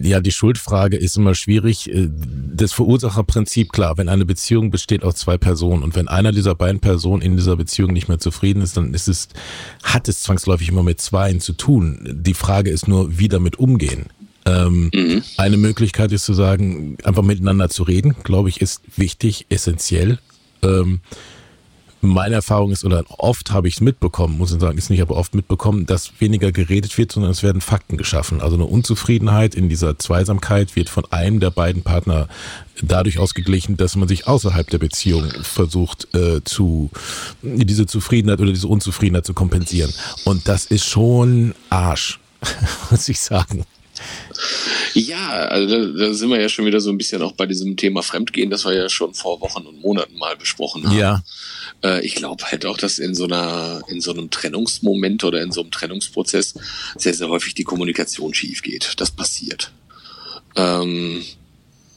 ja, 0.00 0.20
die 0.20 0.30
Schuldfrage 0.30 0.96
ist 0.96 1.16
immer 1.16 1.34
schwierig. 1.34 1.92
Äh, 1.92 2.08
das 2.08 2.72
Verursacherprinzip, 2.72 3.72
klar, 3.72 3.98
wenn 3.98 4.08
eine 4.08 4.26
Beziehung 4.26 4.70
besteht 4.70 5.02
aus 5.02 5.16
zwei 5.16 5.36
Personen 5.36 5.82
und 5.82 5.96
wenn 5.96 6.06
einer 6.06 6.30
dieser 6.30 6.54
beiden 6.54 6.80
Personen 6.80 7.20
in 7.20 7.36
dieser 7.36 7.56
Beziehung 7.56 7.92
nicht 7.92 8.08
mehr 8.08 8.20
zufrieden 8.20 8.62
ist, 8.62 8.76
dann 8.76 8.94
ist 8.94 9.08
es, 9.08 9.28
hat 9.82 10.08
es 10.08 10.22
zwangsläufig 10.22 10.68
immer 10.68 10.84
mit 10.84 11.00
zweien 11.00 11.40
zu 11.40 11.52
tun. 11.52 12.08
Die 12.22 12.34
Frage 12.34 12.70
ist 12.70 12.86
nur, 12.86 13.18
wie 13.18 13.26
damit 13.28 13.58
umgehen. 13.58 14.06
Ähm, 14.46 14.90
mhm. 14.94 15.22
Eine 15.36 15.56
Möglichkeit 15.56 16.12
ist 16.12 16.24
zu 16.24 16.32
sagen, 16.32 16.96
einfach 17.02 17.22
miteinander 17.22 17.68
zu 17.68 17.82
reden, 17.82 18.14
glaube 18.22 18.48
ich, 18.48 18.60
ist 18.60 18.80
wichtig, 18.96 19.46
essentiell. 19.48 20.18
Ähm, 20.62 21.00
meine 22.00 22.36
Erfahrung 22.36 22.70
ist, 22.70 22.84
oder 22.84 23.04
oft 23.18 23.50
habe 23.50 23.68
ich 23.68 23.74
es 23.74 23.80
mitbekommen, 23.80 24.38
muss 24.38 24.52
ich 24.52 24.60
sagen, 24.60 24.78
ist 24.78 24.90
nicht 24.90 25.02
aber 25.02 25.16
oft 25.16 25.34
mitbekommen, 25.34 25.86
dass 25.86 26.12
weniger 26.20 26.52
geredet 26.52 26.96
wird, 26.98 27.10
sondern 27.10 27.32
es 27.32 27.42
werden 27.42 27.60
Fakten 27.60 27.96
geschaffen. 27.96 28.40
Also 28.40 28.54
eine 28.54 28.64
Unzufriedenheit 28.64 29.54
in 29.54 29.68
dieser 29.68 29.98
Zweisamkeit 29.98 30.76
wird 30.76 30.88
von 30.88 31.04
einem 31.10 31.40
der 31.40 31.50
beiden 31.50 31.82
Partner 31.82 32.28
dadurch 32.82 33.18
ausgeglichen, 33.18 33.76
dass 33.76 33.96
man 33.96 34.08
sich 34.08 34.26
außerhalb 34.28 34.68
der 34.68 34.78
Beziehung 34.78 35.28
versucht, 35.42 36.14
äh, 36.14 36.44
zu 36.44 36.90
diese 37.42 37.86
Zufriedenheit 37.86 38.40
oder 38.40 38.52
diese 38.52 38.68
Unzufriedenheit 38.68 39.26
zu 39.26 39.34
kompensieren. 39.34 39.92
Und 40.24 40.46
das 40.46 40.66
ist 40.66 40.84
schon 40.84 41.54
Arsch, 41.70 42.20
muss 42.90 43.08
ich 43.08 43.18
sagen. 43.18 43.64
Ja, 44.94 45.30
also 45.30 45.92
da, 45.92 46.06
da, 46.06 46.14
sind 46.14 46.30
wir 46.30 46.40
ja 46.40 46.48
schon 46.48 46.66
wieder 46.66 46.80
so 46.80 46.90
ein 46.90 46.98
bisschen 46.98 47.22
auch 47.22 47.32
bei 47.32 47.46
diesem 47.46 47.76
Thema 47.76 48.02
Fremdgehen, 48.02 48.50
das 48.50 48.64
wir 48.64 48.74
ja 48.74 48.88
schon 48.88 49.14
vor 49.14 49.40
Wochen 49.40 49.66
und 49.66 49.80
Monaten 49.80 50.16
mal 50.18 50.36
besprochen 50.36 50.86
haben. 50.86 50.96
Ja. 50.96 51.22
Äh, 51.82 52.04
ich 52.04 52.14
glaube 52.14 52.44
halt 52.44 52.66
auch, 52.66 52.78
dass 52.78 52.98
in 52.98 53.14
so 53.14 53.24
einer, 53.24 53.82
in 53.88 54.00
so 54.00 54.12
einem 54.12 54.30
Trennungsmoment 54.30 55.24
oder 55.24 55.42
in 55.42 55.52
so 55.52 55.62
einem 55.62 55.70
Trennungsprozess 55.70 56.54
sehr, 56.96 57.14
sehr 57.14 57.28
häufig 57.28 57.54
die 57.54 57.64
Kommunikation 57.64 58.34
schief 58.34 58.62
geht. 58.62 58.94
Das 58.98 59.10
passiert. 59.10 59.70
Ähm, 60.56 61.22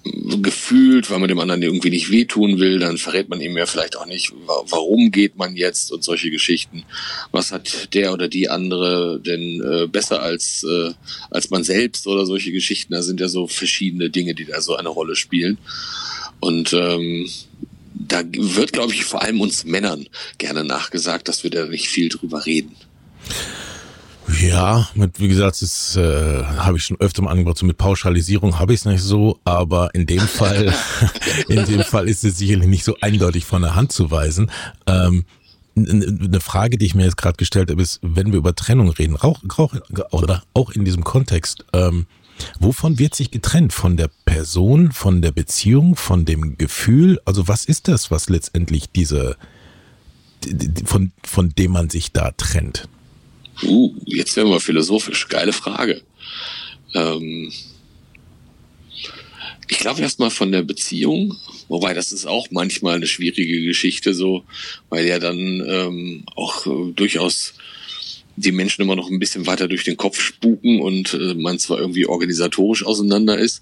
gefühlt, 0.04 1.10
weil 1.10 1.20
man 1.20 1.28
dem 1.28 1.40
anderen 1.40 1.62
irgendwie 1.62 1.90
nicht 1.90 2.10
wehtun 2.10 2.60
will, 2.60 2.80
dann 2.80 2.98
verrät 2.98 3.30
man 3.30 3.42
ihm 3.42 3.58
ja 3.58 3.66
vielleicht 3.66 3.98
auch 3.98 4.06
nicht, 4.06 4.32
warum 4.46 5.12
geht 5.12 5.38
man 5.38 5.56
jetzt 5.56 5.92
und 5.92 6.04
solche 6.04 6.32
Geschichten. 6.32 6.84
Was 7.32 7.52
hat 7.52 7.94
der 7.94 8.14
oder 8.14 8.28
die 8.28 8.50
andere 8.50 9.20
denn 9.20 9.62
äh, 9.62 9.88
besser 9.88 10.22
als, 10.22 10.64
äh, 10.64 10.94
als 11.30 11.50
man 11.50 11.64
selbst 11.64 12.08
oder 12.08 12.26
solche 12.26 12.52
Geschichten? 12.52 12.94
Da 12.94 13.02
sind 13.02 13.20
ja 13.20 13.28
so 13.28 13.48
verschiedene 13.48 14.10
Dinge, 14.10 14.34
die 14.36 14.46
da 14.46 14.62
so 14.62 14.76
eine 14.76 14.90
Rolle 14.90 15.16
spielen. 15.16 15.58
Und 16.40 16.74
ähm, 16.74 17.30
da 17.94 18.24
wird, 18.24 18.72
glaube 18.74 18.94
ich, 18.94 19.04
vor 19.04 19.22
allem 19.22 19.42
uns 19.42 19.66
Männern 19.66 20.08
gerne 20.38 20.64
nachgesagt, 20.64 21.28
dass 21.28 21.44
wir 21.44 21.52
da 21.52 21.66
nicht 21.66 21.90
viel 21.90 22.10
drüber 22.10 22.46
reden. 22.46 22.76
Ja, 24.40 24.88
mit, 24.96 25.20
wie 25.20 25.28
gesagt, 25.28 25.62
das 25.62 25.98
äh, 25.98 26.44
habe 26.44 26.78
ich 26.78 26.86
schon 26.86 27.00
öfter 27.00 27.22
mal 27.22 27.32
angebracht. 27.32 27.58
So 27.58 27.66
mit 27.66 27.78
Pauschalisierung 27.78 28.58
habe 28.58 28.74
ich 28.74 28.80
es 28.80 28.86
nicht 28.86 29.02
so, 29.02 29.40
aber 29.44 29.94
in 29.94 30.06
dem 30.06 30.22
Fall, 30.22 30.74
in 31.50 31.66
dem 31.66 31.84
Fall 31.84 32.08
ist 32.08 32.24
es 32.24 32.38
sicherlich 32.38 32.68
nicht 32.68 32.86
so 32.86 32.96
eindeutig 33.02 33.46
von 33.46 33.62
der 33.62 33.76
Hand 33.76 33.92
zu 33.92 34.12
weisen. 34.12 34.50
Ähm, 34.88 35.26
eine 35.76 36.40
Frage, 36.40 36.78
die 36.78 36.86
ich 36.86 36.96
mir 36.96 37.04
jetzt 37.04 37.18
gerade 37.18 37.38
gestellt 37.38 37.70
habe, 37.70 37.82
ist, 37.82 38.00
wenn 38.02 38.32
wir 38.32 38.38
über 38.38 38.56
Trennung 38.56 38.90
reden, 38.90 39.18
auch, 39.18 39.42
auch, 39.58 39.74
oder 40.12 40.44
auch 40.54 40.72
in 40.72 40.86
diesem 40.86 41.04
Kontext, 41.04 41.66
ähm, 41.74 42.06
wovon 42.60 43.00
wird 43.00 43.16
sich 43.16 43.32
getrennt? 43.32 43.74
Von 43.74 43.98
der 43.98 44.10
Person, 44.26 44.92
von 44.92 45.22
der 45.22 45.32
Beziehung, 45.32 45.96
von 45.96 46.26
dem 46.26 46.58
Gefühl? 46.58 47.20
Also 47.26 47.48
was 47.48 47.66
ist 47.66 47.88
das, 47.88 48.10
was 48.10 48.30
letztendlich 48.30 48.90
diese, 48.90 49.36
von, 50.86 51.12
von 51.24 51.50
dem 51.50 51.72
man 51.72 51.90
sich 51.90 52.14
da 52.14 52.32
trennt? 52.32 52.88
Uh, 53.64 53.94
jetzt 54.06 54.36
werden 54.36 54.50
wir 54.50 54.60
philosophisch. 54.60 55.28
Geile 55.28 55.54
Frage. 55.54 56.02
Ähm 56.94 57.52
ich 59.70 59.78
glaube 59.78 60.02
erstmal 60.02 60.32
von 60.32 60.52
der 60.52 60.64
Beziehung, 60.64 61.38
wobei 61.68 61.94
das 61.94 62.12
ist 62.12 62.26
auch 62.26 62.48
manchmal 62.50 62.96
eine 62.96 63.06
schwierige 63.06 63.62
Geschichte 63.62 64.16
so, 64.16 64.44
weil 64.90 65.06
ja 65.06 65.20
dann 65.20 65.38
ähm, 65.38 66.24
auch 66.36 66.66
äh, 66.66 66.92
durchaus 66.94 67.54
die 68.36 68.52
Menschen 68.52 68.82
immer 68.82 68.96
noch 68.96 69.10
ein 69.10 69.20
bisschen 69.20 69.46
weiter 69.46 69.68
durch 69.68 69.84
den 69.84 69.98
Kopf 69.98 70.20
spuken 70.20 70.82
und 70.82 71.14
äh, 71.14 71.36
man 71.36 71.60
zwar 71.60 71.80
irgendwie 71.80 72.08
organisatorisch 72.08 72.84
auseinander 72.84 73.38
ist, 73.38 73.62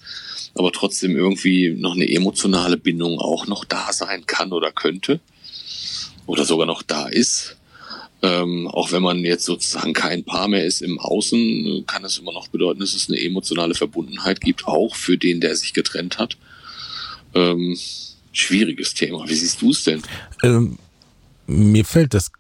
aber 0.56 0.72
trotzdem 0.72 1.16
irgendwie 1.18 1.72
noch 1.72 1.96
eine 1.96 2.10
emotionale 2.10 2.78
Bindung 2.78 3.20
auch 3.20 3.48
noch 3.48 3.66
da 3.66 3.92
sein 3.92 4.26
kann 4.26 4.54
oder 4.54 4.72
könnte 4.72 5.20
oder 6.26 6.46
sogar 6.46 6.68
noch 6.68 6.84
da 6.84 7.08
ist. 7.08 7.58
Ähm, 8.24 8.68
auch 8.68 8.92
wenn 8.92 9.04
man 9.04 9.20
jetzt 9.20 9.46
sozusagen 9.46 9.94
kein 9.94 10.24
Paar 10.24 10.48
mehr 10.48 10.66
ist 10.66 10.82
im 10.82 11.00
Außen, 11.00 11.84
kann 11.86 12.04
es 12.04 12.18
immer 12.18 12.34
noch 12.34 12.48
bedeuten, 12.48 12.80
dass 12.80 12.96
es 12.96 13.10
eine 13.10 13.22
emotionale 13.22 13.76
Verbundenheit 13.76 14.42
gibt, 14.42 14.66
auch 14.66 14.96
für 14.96 15.18
den, 15.18 15.40
der 15.40 15.56
sich 15.56 15.74
getrennt 15.74 16.18
hat. 16.18 16.36
Ähm, 17.36 17.78
schwieriges 18.32 18.96
Thema. 18.96 19.28
Wie 19.28 19.36
siehst 19.36 19.62
du 19.62 19.70
es 19.70 19.84
denn? 19.84 20.02
Ähm, 20.42 20.80
mir 21.46 21.86
fällt 21.86 22.16
das, 22.16 22.32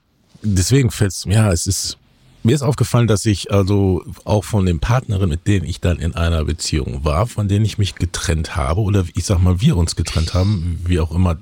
deswegen 0.41 0.89
fällt 0.89 1.11
es, 1.11 1.25
ja, 1.25 1.51
es 1.51 1.67
ist, 1.67 1.97
mir 2.41 2.55
ist 2.55 2.63
aufgefallen, 2.63 3.07
dass 3.07 3.25
ich 3.25 3.51
also 3.51 4.03
auch 4.23 4.43
von 4.43 4.65
den 4.65 4.79
Partnerinnen, 4.79 5.29
mit 5.29 5.47
denen 5.47 5.65
ich 5.65 5.79
dann 5.79 5.99
in 5.99 6.15
einer 6.15 6.45
Beziehung 6.45 7.03
war, 7.03 7.27
von 7.27 7.47
denen 7.47 7.65
ich 7.65 7.77
mich 7.77 7.95
getrennt 7.95 8.55
habe, 8.55 8.81
oder 8.81 9.05
ich 9.13 9.25
sag 9.25 9.39
mal, 9.39 9.61
wir 9.61 9.77
uns 9.77 9.95
getrennt 9.95 10.33
haben, 10.33 10.79
wie 10.85 10.99
auch 10.99 11.11
immer 11.11 11.37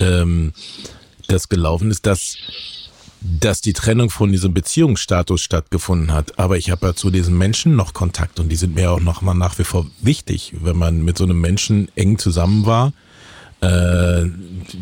ähm, 0.00 0.52
das 1.28 1.48
gelaufen 1.48 1.90
ist, 1.90 2.04
dass 2.04 2.36
dass 3.24 3.62
die 3.62 3.72
Trennung 3.72 4.10
von 4.10 4.30
diesem 4.30 4.52
Beziehungsstatus 4.52 5.40
stattgefunden 5.40 6.12
hat. 6.12 6.38
Aber 6.38 6.58
ich 6.58 6.70
habe 6.70 6.88
ja 6.88 6.94
zu 6.94 7.10
diesen 7.10 7.38
Menschen 7.38 7.74
noch 7.74 7.94
Kontakt 7.94 8.38
und 8.38 8.50
die 8.50 8.56
sind 8.56 8.74
mir 8.74 8.90
auch 8.90 9.00
noch 9.00 9.22
mal 9.22 9.34
nach 9.34 9.58
wie 9.58 9.64
vor 9.64 9.86
wichtig, 10.02 10.52
wenn 10.60 10.76
man 10.76 11.02
mit 11.02 11.16
so 11.16 11.24
einem 11.24 11.40
Menschen 11.40 11.88
eng 11.96 12.18
zusammen 12.18 12.66
war. 12.66 12.92
Äh, 13.62 14.26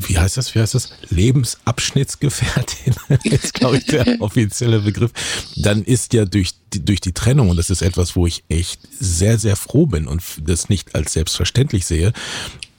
wie 0.08 0.18
heißt 0.18 0.36
das? 0.36 0.56
Wie 0.56 0.58
heißt 0.58 0.74
das? 0.74 0.90
Lebensabschnittsgefährtin 1.10 2.94
ist, 3.22 3.54
glaube 3.54 3.76
ich, 3.76 3.86
der 3.86 4.20
offizielle 4.20 4.80
Begriff. 4.80 5.12
Dann 5.54 5.84
ist 5.84 6.12
ja 6.12 6.24
durch 6.24 6.50
die, 6.72 6.84
durch 6.84 7.00
die 7.00 7.12
Trennung, 7.12 7.48
und 7.50 7.56
das 7.56 7.70
ist 7.70 7.80
etwas, 7.80 8.16
wo 8.16 8.26
ich 8.26 8.42
echt 8.48 8.80
sehr, 8.98 9.38
sehr 9.38 9.54
froh 9.54 9.86
bin 9.86 10.08
und 10.08 10.22
das 10.40 10.68
nicht 10.68 10.96
als 10.96 11.12
selbstverständlich 11.12 11.86
sehe, 11.86 12.12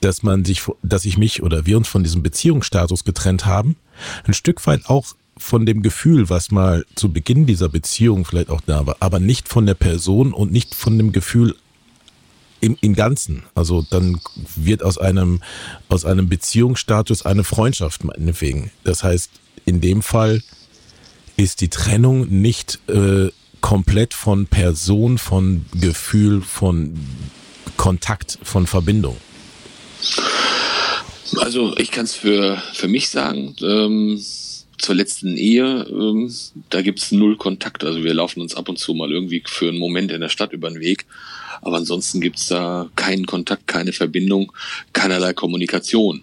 dass 0.02 0.22
man 0.22 0.44
sich, 0.44 0.62
dass 0.82 1.06
ich 1.06 1.16
mich 1.16 1.42
oder 1.42 1.64
wir 1.64 1.78
uns 1.78 1.88
von 1.88 2.02
diesem 2.02 2.22
Beziehungsstatus 2.22 3.04
getrennt 3.04 3.46
haben, 3.46 3.76
ein 4.26 4.34
Stück 4.34 4.66
weit 4.66 4.84
auch 4.86 5.14
von 5.36 5.66
dem 5.66 5.82
Gefühl, 5.82 6.30
was 6.30 6.50
mal 6.50 6.84
zu 6.94 7.12
Beginn 7.12 7.46
dieser 7.46 7.68
Beziehung 7.68 8.24
vielleicht 8.24 8.50
auch 8.50 8.60
da 8.60 8.86
war, 8.86 8.96
aber 9.00 9.20
nicht 9.20 9.48
von 9.48 9.66
der 9.66 9.74
Person 9.74 10.32
und 10.32 10.52
nicht 10.52 10.74
von 10.74 10.96
dem 10.96 11.12
Gefühl 11.12 11.56
im, 12.60 12.76
im 12.80 12.94
Ganzen. 12.94 13.42
Also 13.54 13.84
dann 13.90 14.20
wird 14.56 14.82
aus 14.82 14.96
einem, 14.98 15.42
aus 15.88 16.04
einem 16.04 16.28
Beziehungsstatus 16.28 17.26
eine 17.26 17.44
Freundschaft 17.44 18.04
meinetwegen. 18.04 18.70
Das 18.84 19.02
heißt, 19.04 19.30
in 19.64 19.80
dem 19.80 20.02
Fall 20.02 20.42
ist 21.36 21.60
die 21.60 21.68
Trennung 21.68 22.28
nicht 22.28 22.78
äh, 22.88 23.28
komplett 23.60 24.14
von 24.14 24.46
Person, 24.46 25.18
von 25.18 25.66
Gefühl, 25.72 26.42
von 26.42 26.98
Kontakt, 27.76 28.38
von 28.42 28.66
Verbindung. 28.66 29.16
Also 31.38 31.76
ich 31.76 31.90
kann 31.90 32.04
es 32.04 32.14
für, 32.14 32.62
für 32.72 32.88
mich 32.88 33.08
sagen. 33.08 33.56
Ähm 33.62 34.20
zur 34.78 34.94
letzten 34.94 35.36
Ehe, 35.36 35.86
ähm, 35.90 36.32
da 36.70 36.82
gibt's 36.82 37.12
null 37.12 37.36
Kontakt. 37.36 37.84
Also 37.84 38.02
wir 38.02 38.14
laufen 38.14 38.40
uns 38.40 38.54
ab 38.54 38.68
und 38.68 38.78
zu 38.78 38.94
mal 38.94 39.10
irgendwie 39.10 39.42
für 39.46 39.68
einen 39.68 39.78
Moment 39.78 40.12
in 40.12 40.20
der 40.20 40.28
Stadt 40.28 40.52
über 40.52 40.68
den 40.70 40.80
Weg. 40.80 41.06
Aber 41.62 41.76
ansonsten 41.76 42.20
gibt's 42.20 42.48
da 42.48 42.88
keinen 42.96 43.26
Kontakt, 43.26 43.66
keine 43.66 43.92
Verbindung, 43.92 44.52
keinerlei 44.92 45.32
Kommunikation. 45.32 46.22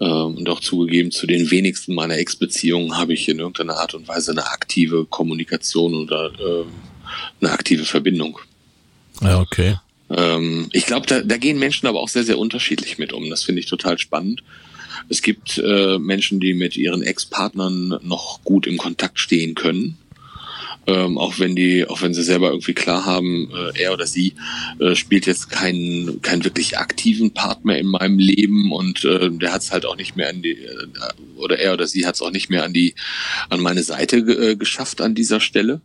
Ähm, 0.00 0.36
und 0.36 0.48
auch 0.48 0.60
zugegeben, 0.60 1.10
zu 1.10 1.26
den 1.26 1.50
wenigsten 1.50 1.94
meiner 1.94 2.18
Ex-Beziehungen 2.18 2.96
habe 2.96 3.14
ich 3.14 3.28
in 3.28 3.38
irgendeiner 3.38 3.78
Art 3.78 3.94
und 3.94 4.08
Weise 4.08 4.32
eine 4.32 4.46
aktive 4.46 5.06
Kommunikation 5.06 5.94
oder 5.94 6.30
äh, 6.38 6.64
eine 7.40 7.52
aktive 7.52 7.84
Verbindung. 7.84 8.38
Ja, 9.22 9.40
okay. 9.40 9.76
Ähm, 10.10 10.68
ich 10.72 10.86
glaube, 10.86 11.06
da, 11.06 11.20
da 11.20 11.36
gehen 11.36 11.58
Menschen 11.58 11.86
aber 11.86 12.00
auch 12.00 12.08
sehr, 12.08 12.24
sehr 12.24 12.38
unterschiedlich 12.38 12.98
mit 12.98 13.12
um. 13.12 13.28
Das 13.30 13.42
finde 13.42 13.60
ich 13.60 13.66
total 13.66 13.98
spannend. 13.98 14.42
Es 15.08 15.22
gibt 15.22 15.58
äh, 15.58 15.98
Menschen, 15.98 16.40
die 16.40 16.54
mit 16.54 16.76
ihren 16.76 17.02
Ex-Partnern 17.02 18.00
noch 18.02 18.42
gut 18.44 18.66
im 18.66 18.76
Kontakt 18.76 19.20
stehen 19.20 19.54
können. 19.54 19.98
Ähm, 20.88 21.18
auch 21.18 21.40
wenn 21.40 21.56
die, 21.56 21.84
auch 21.84 22.02
wenn 22.02 22.14
sie 22.14 22.22
selber 22.22 22.50
irgendwie 22.50 22.74
klar 22.74 23.04
haben, 23.04 23.50
äh, 23.52 23.82
er 23.82 23.92
oder 23.92 24.06
sie 24.06 24.34
äh, 24.78 24.94
spielt 24.94 25.26
jetzt 25.26 25.50
keinen, 25.50 26.22
keinen 26.22 26.44
wirklich 26.44 26.78
aktiven 26.78 27.34
Part 27.34 27.64
mehr 27.64 27.78
in 27.78 27.88
meinem 27.88 28.20
Leben 28.20 28.70
und 28.70 29.04
äh, 29.04 29.30
der 29.32 29.52
hat 29.52 29.62
es 29.62 29.72
halt 29.72 29.84
auch 29.84 29.96
nicht 29.96 30.14
mehr 30.14 30.28
an 30.28 30.42
die, 30.42 30.52
äh, 30.52 30.86
oder 31.36 31.58
er 31.58 31.72
oder 31.72 31.88
sie 31.88 32.06
hat 32.06 32.14
es 32.14 32.22
auch 32.22 32.30
nicht 32.30 32.50
mehr 32.50 32.62
an 32.62 32.72
die, 32.72 32.94
an 33.48 33.60
meine 33.60 33.82
Seite 33.82 34.18
äh, 34.18 34.54
geschafft 34.54 35.00
an 35.00 35.16
dieser 35.16 35.40
Stelle. 35.40 35.80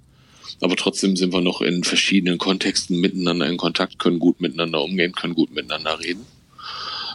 Aber 0.59 0.75
trotzdem 0.75 1.15
sind 1.15 1.33
wir 1.33 1.41
noch 1.41 1.61
in 1.61 1.83
verschiedenen 1.83 2.37
Kontexten 2.37 2.99
miteinander 2.99 3.47
in 3.47 3.57
Kontakt, 3.57 3.97
können 3.97 4.19
gut 4.19 4.39
miteinander 4.39 4.83
umgehen, 4.83 5.13
können 5.13 5.33
gut 5.33 5.51
miteinander 5.51 5.99
reden. 5.99 6.27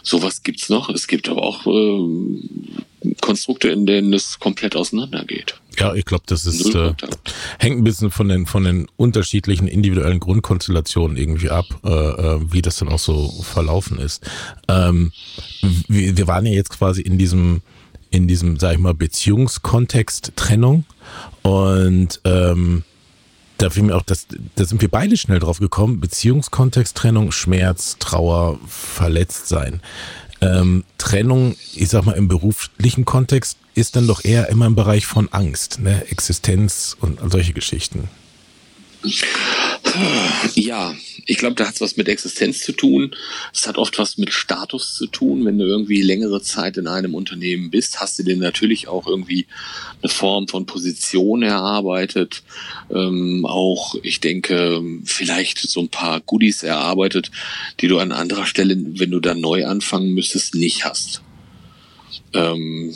Sowas 0.03 0.43
gibt's 0.43 0.69
noch. 0.69 0.89
Es 0.89 1.07
gibt 1.07 1.29
aber 1.29 1.43
auch 1.43 1.65
äh, 1.65 3.13
Konstrukte, 3.21 3.69
in 3.69 3.85
denen 3.85 4.13
es 4.13 4.39
komplett 4.39 4.75
auseinandergeht. 4.75 5.59
Ja, 5.79 5.93
ich 5.93 6.05
glaube, 6.05 6.23
das 6.25 6.45
ist 6.45 6.73
äh, 6.73 6.93
hängt 7.59 7.77
ein 7.77 7.83
bisschen 7.83 8.09
von 8.09 8.29
den 8.29 8.45
von 8.47 8.63
den 8.63 8.87
unterschiedlichen 8.97 9.67
individuellen 9.67 10.19
Grundkonstellationen 10.19 11.17
irgendwie 11.17 11.49
ab, 11.49 11.65
äh, 11.83 11.89
äh, 11.89 12.39
wie 12.51 12.61
das 12.61 12.77
dann 12.77 12.89
auch 12.89 12.99
so 12.99 13.29
verlaufen 13.43 13.99
ist. 13.99 14.27
Ähm, 14.67 15.11
wir, 15.87 16.17
wir 16.17 16.27
waren 16.27 16.45
ja 16.45 16.53
jetzt 16.53 16.71
quasi 16.71 17.01
in 17.01 17.17
diesem 17.17 17.61
in 18.09 18.27
diesem, 18.27 18.57
sag 18.57 18.73
ich 18.73 18.79
mal, 18.79 18.93
Beziehungskontext 18.93 20.31
Trennung 20.35 20.85
und 21.43 22.21
ähm, 22.23 22.83
da 23.57 23.69
fiel 23.69 23.83
mir 23.83 23.95
auch, 23.95 24.03
das, 24.03 24.27
da 24.55 24.65
sind 24.65 24.81
wir 24.81 24.89
beide 24.89 25.17
schnell 25.17 25.39
drauf 25.39 25.59
gekommen. 25.59 25.99
Beziehungskontext, 25.99 26.95
Trennung, 26.95 27.31
Schmerz, 27.31 27.97
Trauer, 27.99 28.59
Verletztsein. 28.67 29.81
Ähm, 30.39 30.83
Trennung, 30.97 31.55
ich 31.73 31.89
sag 31.89 32.05
mal, 32.05 32.13
im 32.13 32.27
beruflichen 32.27 33.05
Kontext 33.05 33.57
ist 33.73 33.95
dann 33.95 34.07
doch 34.07 34.23
eher 34.23 34.49
immer 34.49 34.67
im 34.67 34.75
Bereich 34.75 35.05
von 35.05 35.29
Angst, 35.31 35.79
ne? 35.79 36.05
Existenz 36.09 36.95
und 36.99 37.19
solche 37.31 37.53
Geschichten. 37.53 38.09
Ja, 40.67 40.93
ich 41.25 41.37
glaube, 41.37 41.55
da 41.55 41.65
hat 41.65 41.75
es 41.75 41.81
was 41.81 41.95
mit 41.95 42.09
Existenz 42.09 42.59
zu 42.59 42.73
tun. 42.73 43.15
Es 43.53 43.67
hat 43.67 43.77
oft 43.77 43.97
was 43.99 44.17
mit 44.17 44.33
Status 44.33 44.95
zu 44.95 45.07
tun. 45.07 45.45
Wenn 45.45 45.57
du 45.57 45.63
irgendwie 45.63 46.01
längere 46.01 46.41
Zeit 46.41 46.75
in 46.75 46.87
einem 46.87 47.15
Unternehmen 47.15 47.71
bist, 47.71 48.01
hast 48.01 48.19
du 48.19 48.23
dir 48.23 48.35
natürlich 48.35 48.89
auch 48.89 49.07
irgendwie 49.07 49.47
eine 50.01 50.09
Form 50.11 50.49
von 50.49 50.65
Position 50.65 51.41
erarbeitet. 51.41 52.43
Ähm, 52.93 53.45
auch, 53.45 53.95
ich 54.03 54.19
denke, 54.19 54.83
vielleicht 55.05 55.59
so 55.59 55.79
ein 55.79 55.87
paar 55.87 56.19
Goodies 56.19 56.63
erarbeitet, 56.63 57.31
die 57.79 57.87
du 57.87 57.99
an 57.99 58.11
anderer 58.11 58.45
Stelle, 58.45 58.75
wenn 58.77 59.11
du 59.11 59.21
dann 59.21 59.39
neu 59.39 59.65
anfangen 59.65 60.13
müsstest, 60.13 60.53
nicht 60.53 60.83
hast. 60.83 61.21
Ähm, 62.33 62.93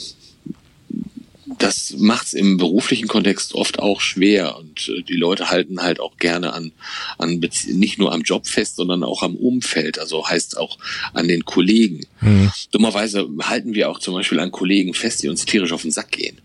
das 1.57 1.95
macht's 1.97 2.33
im 2.33 2.57
beruflichen 2.57 3.07
Kontext 3.07 3.55
oft 3.55 3.79
auch 3.79 4.01
schwer 4.01 4.57
und 4.57 4.89
äh, 4.89 5.03
die 5.03 5.15
Leute 5.15 5.49
halten 5.49 5.81
halt 5.81 5.99
auch 5.99 6.17
gerne 6.17 6.53
an, 6.53 6.71
an 7.17 7.39
Bezie 7.39 7.73
nicht 7.73 7.97
nur 7.97 8.11
am 8.13 8.21
Job 8.21 8.47
fest, 8.47 8.75
sondern 8.77 9.03
auch 9.03 9.23
am 9.23 9.35
Umfeld, 9.35 9.99
also 9.99 10.27
heißt 10.27 10.57
auch 10.57 10.77
an 11.13 11.27
den 11.27 11.45
Kollegen. 11.45 12.05
Mhm. 12.21 12.51
Dummerweise 12.71 13.27
halten 13.43 13.73
wir 13.73 13.89
auch 13.89 13.99
zum 13.99 14.13
Beispiel 14.13 14.39
an 14.39 14.51
Kollegen 14.51 14.93
fest, 14.93 15.23
die 15.23 15.29
uns 15.29 15.45
tierisch 15.45 15.71
auf 15.71 15.81
den 15.81 15.91
Sack 15.91 16.11
gehen. 16.11 16.37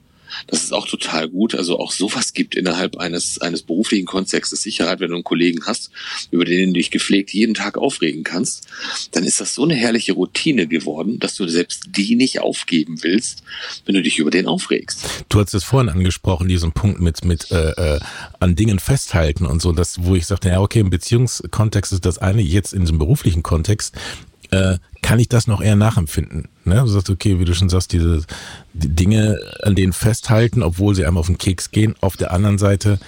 Das 0.46 0.62
ist 0.62 0.72
auch 0.72 0.86
total 0.86 1.28
gut. 1.28 1.54
Also 1.54 1.78
auch 1.78 1.92
sowas 1.92 2.32
gibt 2.32 2.54
innerhalb 2.54 2.96
eines, 2.98 3.40
eines 3.40 3.62
beruflichen 3.62 4.06
Kontextes 4.06 4.62
Sicherheit, 4.62 5.00
wenn 5.00 5.10
du 5.10 5.16
einen 5.16 5.24
Kollegen 5.24 5.64
hast, 5.66 5.90
über 6.30 6.44
den 6.44 6.68
du 6.68 6.72
dich 6.74 6.90
gepflegt 6.90 7.32
jeden 7.32 7.54
Tag 7.54 7.78
aufregen 7.78 8.24
kannst, 8.24 8.66
dann 9.12 9.24
ist 9.24 9.40
das 9.40 9.54
so 9.54 9.64
eine 9.64 9.74
herrliche 9.74 10.12
Routine 10.12 10.66
geworden, 10.66 11.18
dass 11.18 11.34
du 11.34 11.48
selbst 11.48 11.84
die 11.88 12.16
nicht 12.16 12.40
aufgeben 12.40 13.02
willst, 13.02 13.42
wenn 13.84 13.94
du 13.94 14.02
dich 14.02 14.18
über 14.18 14.30
den 14.30 14.46
aufregst. 14.46 15.04
Du 15.28 15.40
hast 15.40 15.54
es 15.54 15.64
vorhin 15.64 15.88
angesprochen, 15.88 16.48
diesen 16.48 16.72
Punkt 16.72 17.00
mit, 17.00 17.24
mit 17.24 17.50
äh, 17.50 17.96
äh, 17.96 18.00
an 18.40 18.56
Dingen 18.56 18.78
festhalten 18.78 19.46
und 19.46 19.62
so, 19.62 19.72
das, 19.72 20.02
wo 20.04 20.14
ich 20.14 20.26
sagte, 20.26 20.48
ja, 20.48 20.60
okay, 20.60 20.80
im 20.80 20.90
Beziehungskontext 20.90 21.92
ist 21.92 22.04
das 22.04 22.18
eine, 22.18 22.42
jetzt 22.42 22.72
in 22.72 22.80
diesem 22.80 22.98
beruflichen 22.98 23.42
Kontext 23.42 23.94
äh, 24.56 24.78
kann 25.02 25.18
ich 25.18 25.28
das 25.28 25.46
noch 25.46 25.60
eher 25.60 25.76
nachempfinden. 25.76 26.48
Ne? 26.64 26.76
Du 26.76 26.86
sagst, 26.86 27.10
okay, 27.10 27.38
wie 27.38 27.44
du 27.44 27.54
schon 27.54 27.68
sagst, 27.68 27.92
diese 27.92 28.24
die 28.72 28.88
Dinge 28.88 29.38
an 29.62 29.74
denen 29.74 29.92
festhalten, 29.92 30.62
obwohl 30.62 30.94
sie 30.94 31.04
einem 31.04 31.18
auf 31.18 31.26
den 31.26 31.38
Keks 31.38 31.70
gehen. 31.70 31.94
Auf 32.00 32.16
der 32.16 32.32
anderen 32.32 32.58
Seite 32.58 32.98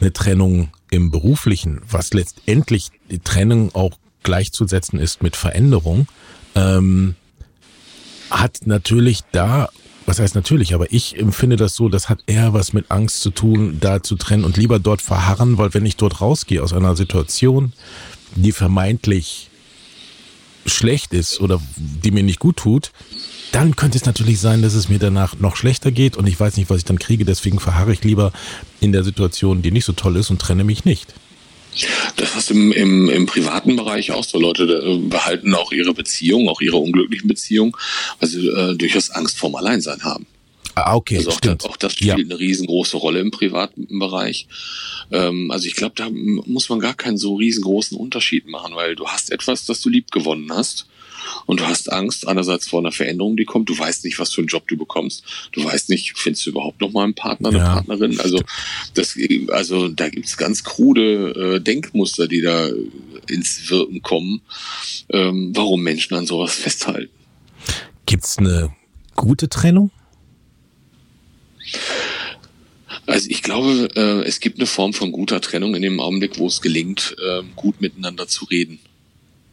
eine 0.00 0.12
Trennung 0.12 0.68
im 0.90 1.10
Beruflichen, 1.10 1.80
was 1.88 2.12
letztendlich 2.12 2.90
die 3.10 3.18
Trennung 3.18 3.74
auch 3.74 3.98
gleichzusetzen 4.22 4.98
ist 4.98 5.22
mit 5.22 5.36
Veränderung, 5.36 6.06
ähm, 6.54 7.14
hat 8.30 8.60
natürlich 8.66 9.22
da, 9.32 9.70
was 10.06 10.20
heißt 10.20 10.34
natürlich, 10.34 10.74
aber 10.74 10.92
ich 10.92 11.18
empfinde 11.18 11.56
das 11.56 11.74
so, 11.74 11.88
das 11.88 12.08
hat 12.08 12.20
eher 12.26 12.52
was 12.52 12.72
mit 12.72 12.90
Angst 12.90 13.20
zu 13.20 13.30
tun, 13.30 13.78
da 13.80 14.02
zu 14.02 14.16
trennen 14.16 14.44
und 14.44 14.56
lieber 14.56 14.78
dort 14.78 15.02
verharren, 15.02 15.58
weil 15.58 15.74
wenn 15.74 15.86
ich 15.86 15.96
dort 15.96 16.20
rausgehe 16.20 16.62
aus 16.62 16.72
einer 16.72 16.96
Situation, 16.96 17.72
die 18.36 18.52
vermeintlich 18.52 19.49
schlecht 20.66 21.12
ist 21.12 21.40
oder 21.40 21.60
die 21.76 22.10
mir 22.10 22.22
nicht 22.22 22.38
gut 22.38 22.56
tut, 22.56 22.92
dann 23.52 23.76
könnte 23.76 23.98
es 23.98 24.06
natürlich 24.06 24.40
sein, 24.40 24.62
dass 24.62 24.74
es 24.74 24.88
mir 24.88 24.98
danach 24.98 25.38
noch 25.38 25.56
schlechter 25.56 25.90
geht 25.90 26.16
und 26.16 26.26
ich 26.26 26.38
weiß 26.38 26.56
nicht, 26.56 26.70
was 26.70 26.78
ich 26.78 26.84
dann 26.84 26.98
kriege. 26.98 27.24
Deswegen 27.24 27.58
verharre 27.58 27.92
ich 27.92 28.04
lieber 28.04 28.32
in 28.80 28.92
der 28.92 29.04
Situation, 29.04 29.62
die 29.62 29.72
nicht 29.72 29.84
so 29.84 29.92
toll 29.92 30.16
ist 30.16 30.30
und 30.30 30.40
trenne 30.40 30.64
mich 30.64 30.84
nicht. 30.84 31.14
Das 32.16 32.46
du 32.46 32.54
im, 32.54 32.72
im, 32.72 33.08
im 33.08 33.26
privaten 33.26 33.76
Bereich 33.76 34.10
auch 34.10 34.24
so. 34.24 34.40
Leute 34.40 34.64
äh, 34.64 34.98
behalten 35.08 35.54
auch 35.54 35.72
ihre 35.72 35.94
Beziehung, 35.94 36.48
auch 36.48 36.60
ihre 36.60 36.76
unglücklichen 36.76 37.28
Beziehungen, 37.28 37.72
weil 38.18 38.28
sie 38.28 38.48
äh, 38.48 38.76
durchaus 38.76 39.10
Angst 39.10 39.38
vorm 39.38 39.54
Alleinsein 39.54 40.02
haben. 40.02 40.26
Ah, 40.74 40.94
okay, 40.94 41.18
also 41.18 41.30
auch, 41.30 41.38
stimmt. 41.38 41.64
Das, 41.64 41.70
auch 41.70 41.76
das 41.76 41.92
spielt 41.92 42.18
ja. 42.18 42.24
eine 42.24 42.38
riesengroße 42.38 42.96
Rolle 42.96 43.20
im 43.20 43.30
privaten 43.30 43.98
Bereich. 43.98 44.46
Ähm, 45.10 45.50
also 45.50 45.66
ich 45.66 45.74
glaube, 45.74 45.94
da 45.96 46.08
muss 46.10 46.68
man 46.68 46.80
gar 46.80 46.94
keinen 46.94 47.18
so 47.18 47.34
riesengroßen 47.34 47.96
Unterschied 47.96 48.46
machen, 48.48 48.74
weil 48.74 48.94
du 48.94 49.06
hast 49.06 49.32
etwas, 49.32 49.66
das 49.66 49.80
du 49.80 49.88
lieb 49.88 50.10
gewonnen 50.10 50.50
hast. 50.52 50.86
Und 51.46 51.60
du 51.60 51.66
hast 51.66 51.92
Angst 51.92 52.26
einerseits 52.26 52.66
vor 52.68 52.80
einer 52.80 52.92
Veränderung, 52.92 53.36
die 53.36 53.44
kommt. 53.44 53.68
Du 53.68 53.78
weißt 53.78 54.04
nicht, 54.04 54.18
was 54.18 54.32
für 54.32 54.40
einen 54.40 54.48
Job 54.48 54.66
du 54.68 54.76
bekommst. 54.76 55.22
Du 55.52 55.62
weißt 55.62 55.90
nicht, 55.90 56.16
findest 56.16 56.46
du 56.46 56.50
überhaupt 56.50 56.80
noch 56.80 56.92
mal 56.92 57.04
einen 57.04 57.14
Partner, 57.14 57.50
eine 57.50 57.58
ja. 57.58 57.74
Partnerin? 57.74 58.18
Also 58.20 58.40
das, 58.94 59.16
also 59.48 59.88
da 59.88 60.08
gibt's 60.08 60.36
ganz 60.36 60.64
krude 60.64 61.56
äh, 61.56 61.60
Denkmuster, 61.60 62.26
die 62.26 62.40
da 62.40 62.70
ins 63.28 63.68
Wirken 63.70 64.02
kommen, 64.02 64.40
ähm, 65.10 65.52
warum 65.54 65.82
Menschen 65.82 66.14
an 66.16 66.26
sowas 66.26 66.54
festhalten. 66.54 67.12
Gibt's 68.06 68.38
eine 68.38 68.74
gute 69.14 69.48
Trennung? 69.48 69.90
Also 73.06 73.28
ich 73.30 73.42
glaube, 73.42 73.88
äh, 73.94 74.26
es 74.26 74.40
gibt 74.40 74.58
eine 74.58 74.66
Form 74.66 74.92
von 74.92 75.12
guter 75.12 75.40
Trennung 75.40 75.74
in 75.74 75.82
dem 75.82 76.00
Augenblick, 76.00 76.38
wo 76.38 76.46
es 76.46 76.60
gelingt, 76.60 77.16
äh, 77.24 77.42
gut 77.56 77.80
miteinander 77.80 78.28
zu 78.28 78.44
reden. 78.44 78.78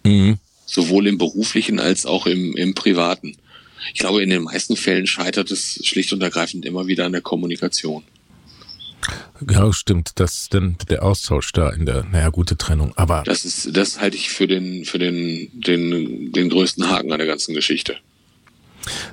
Mhm. 0.04 0.38
Sowohl 0.66 1.08
im 1.08 1.18
beruflichen 1.18 1.80
als 1.80 2.06
auch 2.06 2.28
im, 2.28 2.56
im 2.56 2.74
privaten. 2.76 3.38
Ich 3.94 4.00
glaube, 4.00 4.22
in 4.22 4.30
den 4.30 4.44
meisten 4.44 4.76
Fällen 4.76 5.08
scheitert 5.08 5.50
es 5.52 5.80
schlicht 5.84 6.12
und 6.14 6.22
ergreifend 6.22 6.66
immer 6.66 6.88
wieder 6.88 7.06
an 7.06 7.14
der 7.14 7.22
Kommunikation. 7.22 8.04
Genau, 9.42 9.72
stimmt. 9.72 10.12
Das 10.16 10.38
ist 10.40 10.54
dann 10.54 10.78
der 10.90 11.04
Austausch 11.04 11.52
da 11.54 11.70
in 11.70 11.86
der, 11.86 12.04
naja, 12.04 12.30
gute 12.30 12.58
Trennung. 12.58 12.94
Aber. 12.96 13.24
Das 13.24 13.46
ist, 13.46 13.76
das 13.76 14.02
halte 14.02 14.18
ich 14.18 14.30
für 14.30 14.48
den, 14.48 14.86
für 14.86 15.00
den, 15.00 15.50
den, 15.54 16.32
den 16.32 16.50
größten 16.50 16.90
Haken 16.90 17.12
an 17.12 17.20
der 17.20 17.28
ganzen 17.28 17.54
Geschichte. 17.54 17.98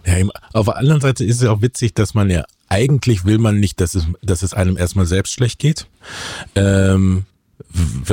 Ja, 0.06 0.14
auf 0.52 0.66
der 0.66 0.76
anderen 0.76 1.00
Seite 1.00 1.24
ist 1.24 1.42
es 1.42 1.48
auch 1.48 1.60
witzig, 1.60 1.94
dass 1.94 2.14
man 2.14 2.30
ja 2.30 2.44
eigentlich 2.68 3.24
will 3.24 3.38
man 3.38 3.60
nicht, 3.60 3.80
dass 3.80 3.94
es, 3.94 4.06
dass 4.22 4.42
es 4.42 4.54
einem 4.54 4.76
erstmal 4.76 5.06
selbst 5.06 5.32
schlecht 5.32 5.58
geht. 5.58 5.86
Ähm, 6.54 7.24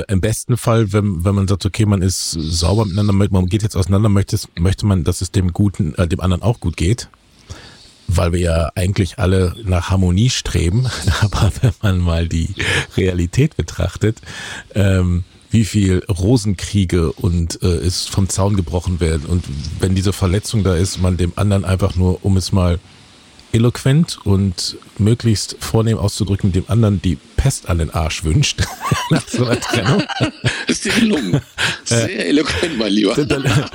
im 0.08 0.22
besten 0.22 0.58
Fall, 0.58 0.94
wenn, 0.94 1.26
wenn 1.26 1.36
man 1.36 1.48
sagt, 1.48 1.66
okay, 1.66 1.86
man 1.86 2.02
ist 2.02 2.32
sauber 2.32 2.86
miteinander, 2.86 3.14
man 3.14 3.46
geht 3.48 3.64
jetzt 3.64 3.76
auseinander, 3.76 4.10
möchte, 4.10 4.38
möchte 4.60 4.86
man, 4.86 5.04
dass 5.04 5.22
es 5.22 5.32
dem 5.32 5.54
Guten, 5.54 5.96
äh, 5.96 6.08
dem 6.08 6.20
anderen 6.20 6.44
auch 6.44 6.60
gut 6.60 6.78
geht. 6.78 7.10
Weil 8.08 8.34
wir 8.34 8.40
ja 8.40 8.72
eigentlich 8.76 9.20
alle 9.20 9.56
nach 9.64 9.90
Harmonie 9.90 10.30
streben. 10.30 10.88
Aber 11.22 11.52
wenn 11.62 11.74
man 11.82 12.00
mal 12.00 12.28
die 12.28 12.54
Realität 12.98 13.56
betrachtet, 13.56 14.20
ähm, 14.76 15.24
wie 15.50 15.66
viel 15.66 16.04
Rosenkriege 16.06 17.12
und 17.12 17.62
äh, 17.62 17.68
es 17.68 18.08
vom 18.08 18.30
Zaun 18.30 18.56
gebrochen 18.56 19.00
werden 19.00 19.26
und 19.26 19.44
wenn 19.80 19.96
diese 19.96 20.14
Verletzung 20.14 20.64
da 20.64 20.76
ist, 20.76 21.02
man 21.02 21.18
dem 21.18 21.34
anderen 21.36 21.66
einfach 21.66 21.96
nur, 21.96 22.24
um 22.24 22.38
es 22.38 22.54
mal 22.54 22.80
eloquent 23.54 24.20
und 24.24 24.78
möglichst 24.98 25.56
vornehm 25.60 25.98
auszudrücken, 25.98 26.52
dem 26.52 26.66
anderen 26.68 27.02
die 27.02 27.18
Pest 27.38 27.70
an 27.70 27.80
den 27.80 27.90
Arsch 27.90 28.24
wünscht 28.24 28.64
nach 29.10 29.28
so 29.28 29.46
einer 29.46 29.60
Trennung. 29.60 30.04
ist 30.68 30.86
dir 30.86 30.92
gelungen. 30.94 31.42
Sehr 31.84 32.28
eloquent, 32.28 32.78
mein 32.78 32.92
Lieber. 32.92 33.16
Dann, 33.16 33.28
dann, 33.28 33.70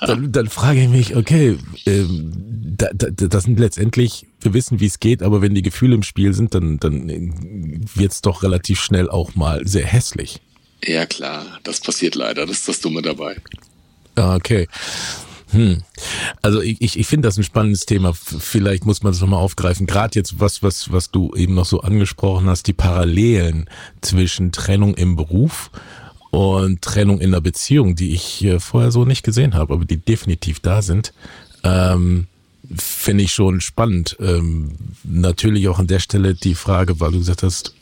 dann, 0.00 0.32
dann 0.32 0.48
frage 0.48 0.82
ich 0.82 0.88
mich, 0.88 1.16
okay, 1.16 1.58
ähm, 1.86 2.32
da, 2.76 2.88
da, 2.94 3.08
das 3.10 3.44
sind 3.44 3.58
letztendlich, 3.58 4.26
wir 4.40 4.54
wissen, 4.54 4.80
wie 4.80 4.86
es 4.86 5.00
geht, 5.00 5.22
aber 5.22 5.42
wenn 5.42 5.54
die 5.54 5.62
Gefühle 5.62 5.94
im 5.94 6.02
Spiel 6.02 6.34
sind, 6.34 6.54
dann, 6.54 6.78
dann 6.78 7.08
wird 7.94 8.12
es 8.12 8.22
doch 8.22 8.42
relativ 8.42 8.80
schnell 8.80 9.08
auch 9.08 9.34
mal 9.34 9.66
sehr 9.66 9.86
hässlich. 9.86 10.40
Ja, 10.84 11.06
klar, 11.06 11.58
das 11.64 11.80
passiert 11.80 12.14
leider. 12.14 12.46
Das 12.46 12.58
ist 12.58 12.68
das 12.68 12.80
Dumme 12.80 13.02
dabei. 13.02 13.36
Ah, 14.14 14.36
okay. 14.36 14.68
Hm. 15.50 15.82
Also 16.42 16.60
ich, 16.60 16.80
ich, 16.80 16.98
ich 16.98 17.06
finde 17.06 17.28
das 17.28 17.38
ein 17.38 17.44
spannendes 17.44 17.86
Thema. 17.86 18.12
Vielleicht 18.12 18.84
muss 18.84 19.02
man 19.02 19.12
das 19.12 19.20
nochmal 19.20 19.40
aufgreifen. 19.40 19.86
Gerade 19.86 20.18
jetzt 20.18 20.40
was, 20.40 20.62
was, 20.62 20.92
was 20.92 21.10
du 21.10 21.34
eben 21.34 21.54
noch 21.54 21.64
so 21.64 21.80
angesprochen 21.80 22.48
hast, 22.48 22.66
die 22.66 22.72
Parallelen 22.72 23.68
zwischen 24.00 24.52
Trennung 24.52 24.94
im 24.94 25.16
Beruf 25.16 25.70
und 26.30 26.82
Trennung 26.82 27.20
in 27.20 27.30
der 27.30 27.40
Beziehung, 27.40 27.96
die 27.96 28.12
ich 28.12 28.46
vorher 28.58 28.90
so 28.90 29.04
nicht 29.04 29.22
gesehen 29.22 29.54
habe, 29.54 29.74
aber 29.74 29.84
die 29.84 29.96
definitiv 29.96 30.60
da 30.60 30.82
sind. 30.82 31.12
Ähm, 31.64 32.26
finde 32.76 33.24
ich 33.24 33.32
schon 33.32 33.60
spannend. 33.60 34.16
Ähm, 34.20 34.72
natürlich 35.04 35.68
auch 35.68 35.78
an 35.78 35.86
der 35.86 36.00
Stelle 36.00 36.34
die 36.34 36.54
Frage, 36.54 37.00
weil 37.00 37.12
du 37.12 37.18
gesagt 37.18 37.42
hast, 37.42 37.74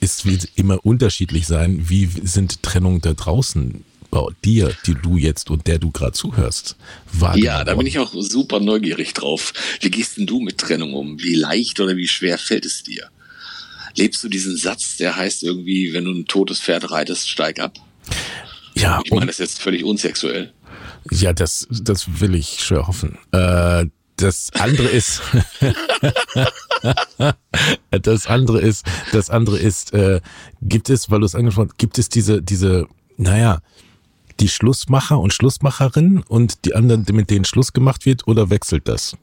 es 0.00 0.26
wird 0.26 0.48
immer 0.56 0.84
unterschiedlich 0.84 1.46
sein. 1.46 1.88
Wie 1.88 2.06
sind 2.06 2.62
Trennungen 2.62 3.00
da 3.00 3.14
draußen 3.14 3.82
bei 4.16 4.34
dir, 4.44 4.74
die 4.86 4.94
du 4.94 5.16
jetzt 5.18 5.50
und 5.50 5.66
der 5.66 5.78
du 5.78 5.90
gerade 5.90 6.12
zuhörst, 6.12 6.76
wahrgenommen 7.12 7.44
Ja, 7.44 7.64
da 7.64 7.74
bin 7.74 7.86
ich 7.86 7.98
auch 7.98 8.12
super 8.14 8.60
neugierig 8.60 9.12
drauf. 9.12 9.52
Wie 9.80 9.90
gehst 9.90 10.16
denn 10.16 10.26
du 10.26 10.40
mit 10.40 10.58
Trennung 10.58 10.94
um? 10.94 11.20
Wie 11.22 11.34
leicht 11.34 11.80
oder 11.80 11.96
wie 11.96 12.08
schwer 12.08 12.38
fällt 12.38 12.64
es 12.64 12.82
dir? 12.82 13.10
Lebst 13.94 14.24
du 14.24 14.28
diesen 14.28 14.56
Satz, 14.56 14.96
der 14.96 15.16
heißt 15.16 15.42
irgendwie, 15.42 15.92
wenn 15.92 16.04
du 16.04 16.12
ein 16.12 16.26
totes 16.26 16.60
Pferd 16.60 16.90
reitest, 16.90 17.28
steig 17.28 17.60
ab? 17.60 17.78
Ja. 18.74 19.00
Ich 19.04 19.10
meine 19.10 19.26
das 19.26 19.36
ist 19.36 19.50
jetzt 19.50 19.62
völlig 19.62 19.84
unsexuell. 19.84 20.52
Ja, 21.10 21.32
das, 21.32 21.66
das 21.70 22.20
will 22.20 22.34
ich 22.34 22.64
schwer 22.64 22.86
hoffen. 22.86 23.18
Äh, 23.32 23.86
das 24.16 24.50
andere 24.54 24.88
ist, 24.88 25.20
das 27.90 28.26
andere 28.26 28.60
ist, 28.60 28.86
das 29.12 29.28
andere 29.28 29.58
ist, 29.58 29.92
äh, 29.92 30.20
gibt 30.62 30.88
es, 30.88 31.10
weil 31.10 31.20
du 31.20 31.26
es 31.26 31.34
angesprochen 31.34 31.68
hast, 31.68 31.78
gibt 31.78 31.98
es 31.98 32.08
diese, 32.08 32.42
diese, 32.42 32.86
naja, 33.18 33.60
die 34.40 34.48
Schlussmacher 34.48 35.18
und 35.18 35.32
Schlussmacherinnen 35.32 36.22
und 36.22 36.64
die 36.64 36.74
anderen, 36.74 37.04
mit 37.12 37.30
denen 37.30 37.44
Schluss 37.44 37.72
gemacht 37.72 38.06
wird, 38.06 38.26
oder 38.26 38.50
wechselt 38.50 38.88
das? 38.88 39.16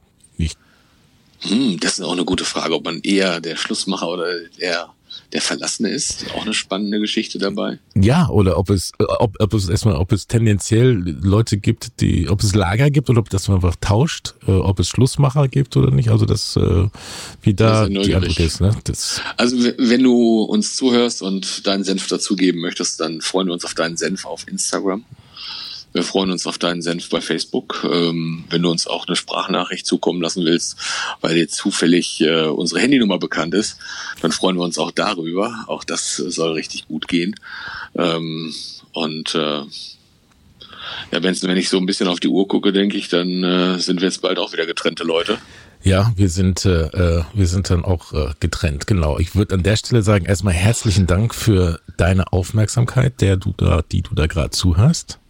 Hm, 1.40 1.78
das 1.80 1.98
ist 1.98 2.00
auch 2.04 2.12
eine 2.12 2.24
gute 2.24 2.44
Frage, 2.44 2.74
ob 2.74 2.84
man 2.84 3.00
eher 3.00 3.40
der 3.40 3.56
Schlussmacher 3.56 4.08
oder 4.08 4.48
der 4.58 4.93
der 5.32 5.40
Verlassene 5.40 5.90
ist. 5.90 6.26
Auch 6.34 6.44
eine 6.44 6.54
spannende 6.54 7.00
Geschichte 7.00 7.38
dabei. 7.38 7.78
Ja, 7.94 8.28
oder 8.28 8.58
ob 8.58 8.70
es, 8.70 8.92
ob, 8.98 9.36
ob 9.38 9.54
es 9.54 9.68
erstmal, 9.68 9.96
ob 9.96 10.12
es 10.12 10.26
tendenziell 10.26 10.92
Leute 11.22 11.58
gibt, 11.58 12.00
die, 12.00 12.28
ob 12.28 12.42
es 12.42 12.54
Lager 12.54 12.90
gibt 12.90 13.10
oder 13.10 13.20
ob 13.20 13.30
das 13.30 13.48
einfach 13.50 13.76
tauscht, 13.80 14.34
äh, 14.46 14.52
ob 14.52 14.78
es 14.80 14.88
Schlussmacher 14.88 15.48
gibt 15.48 15.76
oder 15.76 15.90
nicht. 15.90 16.10
Also 16.10 16.26
das, 16.26 16.56
äh, 16.56 16.88
wie 17.42 17.54
da 17.54 17.88
die 17.88 18.14
Antwort 18.14 18.40
ist. 18.40 18.60
Ne? 18.60 18.76
Das 18.84 19.20
also 19.36 19.56
wenn 19.78 20.02
du 20.02 20.42
uns 20.42 20.76
zuhörst 20.76 21.22
und 21.22 21.66
deinen 21.66 21.84
Senf 21.84 22.06
dazugeben 22.06 22.60
möchtest, 22.60 23.00
dann 23.00 23.20
freuen 23.20 23.48
wir 23.48 23.54
uns 23.54 23.64
auf 23.64 23.74
deinen 23.74 23.96
Senf 23.96 24.24
auf 24.24 24.46
Instagram. 24.48 25.04
Wir 25.94 26.02
freuen 26.02 26.32
uns 26.32 26.44
auf 26.48 26.58
deinen 26.58 26.82
Senf 26.82 27.08
bei 27.08 27.20
Facebook. 27.20 27.86
Ähm, 27.88 28.44
wenn 28.50 28.62
du 28.62 28.70
uns 28.70 28.88
auch 28.88 29.06
eine 29.06 29.14
Sprachnachricht 29.14 29.86
zukommen 29.86 30.20
lassen 30.20 30.44
willst, 30.44 30.76
weil 31.20 31.36
dir 31.36 31.48
zufällig 31.48 32.20
äh, 32.20 32.46
unsere 32.46 32.80
Handynummer 32.80 33.20
bekannt 33.20 33.54
ist, 33.54 33.78
dann 34.20 34.32
freuen 34.32 34.56
wir 34.56 34.64
uns 34.64 34.76
auch 34.76 34.90
darüber. 34.90 35.64
Auch 35.68 35.84
das 35.84 36.16
soll 36.16 36.54
richtig 36.54 36.88
gut 36.88 37.06
gehen. 37.06 37.36
Ähm, 37.94 38.52
und 38.92 39.36
äh, 39.36 39.62
ja, 41.12 41.22
wenn's, 41.22 41.44
wenn 41.44 41.56
ich 41.56 41.68
so 41.68 41.78
ein 41.78 41.86
bisschen 41.86 42.08
auf 42.08 42.18
die 42.18 42.28
Uhr 42.28 42.48
gucke, 42.48 42.72
denke 42.72 42.96
ich, 42.96 43.08
dann 43.08 43.44
äh, 43.44 43.78
sind 43.78 44.00
wir 44.00 44.08
jetzt 44.08 44.20
bald 44.20 44.40
auch 44.40 44.52
wieder 44.52 44.66
getrennte 44.66 45.04
Leute. 45.04 45.38
Ja, 45.84 46.12
wir 46.16 46.28
sind, 46.28 46.64
äh, 46.64 46.86
äh 46.86 47.22
wir 47.34 47.46
sind 47.46 47.70
dann 47.70 47.84
auch 47.84 48.12
äh, 48.12 48.32
getrennt, 48.40 48.88
genau. 48.88 49.20
Ich 49.20 49.36
würde 49.36 49.54
an 49.54 49.62
der 49.62 49.76
Stelle 49.76 50.02
sagen, 50.02 50.24
erstmal 50.24 50.54
herzlichen 50.54 51.06
Dank 51.06 51.36
für 51.36 51.78
deine 51.96 52.32
Aufmerksamkeit, 52.32 53.20
der 53.20 53.36
du 53.36 53.54
da, 53.56 53.82
die 53.82 54.02
du 54.02 54.16
da 54.16 54.26
gerade 54.26 54.50
zuhörst. 54.50 55.20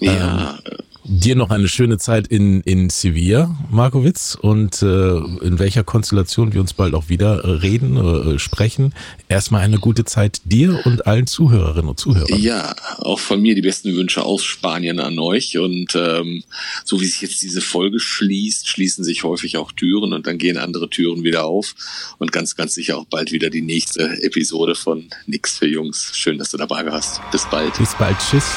Ja. 0.00 0.58
Ähm, 0.66 0.76
dir 1.04 1.34
noch 1.34 1.50
eine 1.50 1.68
schöne 1.68 1.98
Zeit 1.98 2.28
in, 2.28 2.60
in 2.62 2.88
Sevilla, 2.88 3.56
Markowitz, 3.70 4.36
und 4.40 4.82
äh, 4.82 5.16
in 5.16 5.58
welcher 5.58 5.82
Konstellation 5.82 6.52
wir 6.52 6.60
uns 6.60 6.74
bald 6.74 6.94
auch 6.94 7.08
wieder 7.08 7.44
äh, 7.44 7.50
reden, 7.50 7.96
äh, 7.96 8.38
sprechen. 8.38 8.94
Erstmal 9.28 9.62
eine 9.62 9.78
gute 9.78 10.04
Zeit 10.04 10.40
dir 10.44 10.80
und 10.84 11.06
allen 11.06 11.26
Zuhörerinnen 11.26 11.88
und 11.88 11.98
Zuhörern. 11.98 12.40
Ja, 12.40 12.74
auch 12.98 13.18
von 13.18 13.42
mir 13.42 13.54
die 13.54 13.62
besten 13.62 13.94
Wünsche 13.96 14.22
aus 14.22 14.44
Spanien 14.44 15.00
an 15.00 15.18
euch. 15.18 15.58
Und 15.58 15.94
ähm, 15.96 16.44
so 16.84 17.00
wie 17.00 17.06
sich 17.06 17.22
jetzt 17.22 17.42
diese 17.42 17.60
Folge 17.60 17.98
schließt, 17.98 18.68
schließen 18.68 19.04
sich 19.04 19.24
häufig 19.24 19.56
auch 19.56 19.72
Türen 19.72 20.12
und 20.12 20.26
dann 20.26 20.38
gehen 20.38 20.56
andere 20.56 20.88
Türen 20.88 21.24
wieder 21.24 21.44
auf. 21.44 21.74
Und 22.18 22.32
ganz, 22.32 22.54
ganz 22.54 22.74
sicher 22.74 22.96
auch 22.96 23.06
bald 23.06 23.32
wieder 23.32 23.50
die 23.50 23.62
nächste 23.62 24.22
Episode 24.22 24.74
von 24.74 25.08
Nix 25.26 25.58
für 25.58 25.66
Jungs. 25.66 26.12
Schön, 26.14 26.38
dass 26.38 26.50
du 26.50 26.56
dabei 26.56 26.86
warst. 26.86 27.20
Bis 27.32 27.44
bald. 27.50 27.76
Bis 27.78 27.94
bald. 27.96 28.16
Tschüss. 28.18 28.56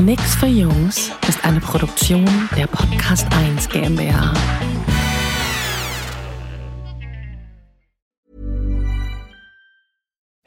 Nix 0.00 0.34
für 0.34 0.46
Jungs 0.46 1.12
ist 1.28 1.44
eine 1.44 1.60
Produktion 1.60 2.26
der 2.56 2.66
Podcast 2.66 3.26
1 3.32 3.68
GmbH. 3.68 4.32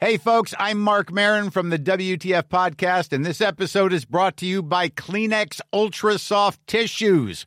Hey, 0.04 0.18
folks, 0.18 0.52
I'm 0.58 0.80
Mark 0.80 1.10
Marin 1.10 1.50
from 1.50 1.70
the 1.70 1.78
WTF 1.78 2.48
Podcast, 2.50 3.12
and 3.14 3.24
this 3.24 3.40
episode 3.40 3.90
is 3.92 4.04
brought 4.04 4.36
to 4.36 4.44
you 4.44 4.62
by 4.62 4.90
Kleenex 4.90 5.62
Ultra 5.72 6.18
Soft 6.18 6.60
Tissues 6.66 7.46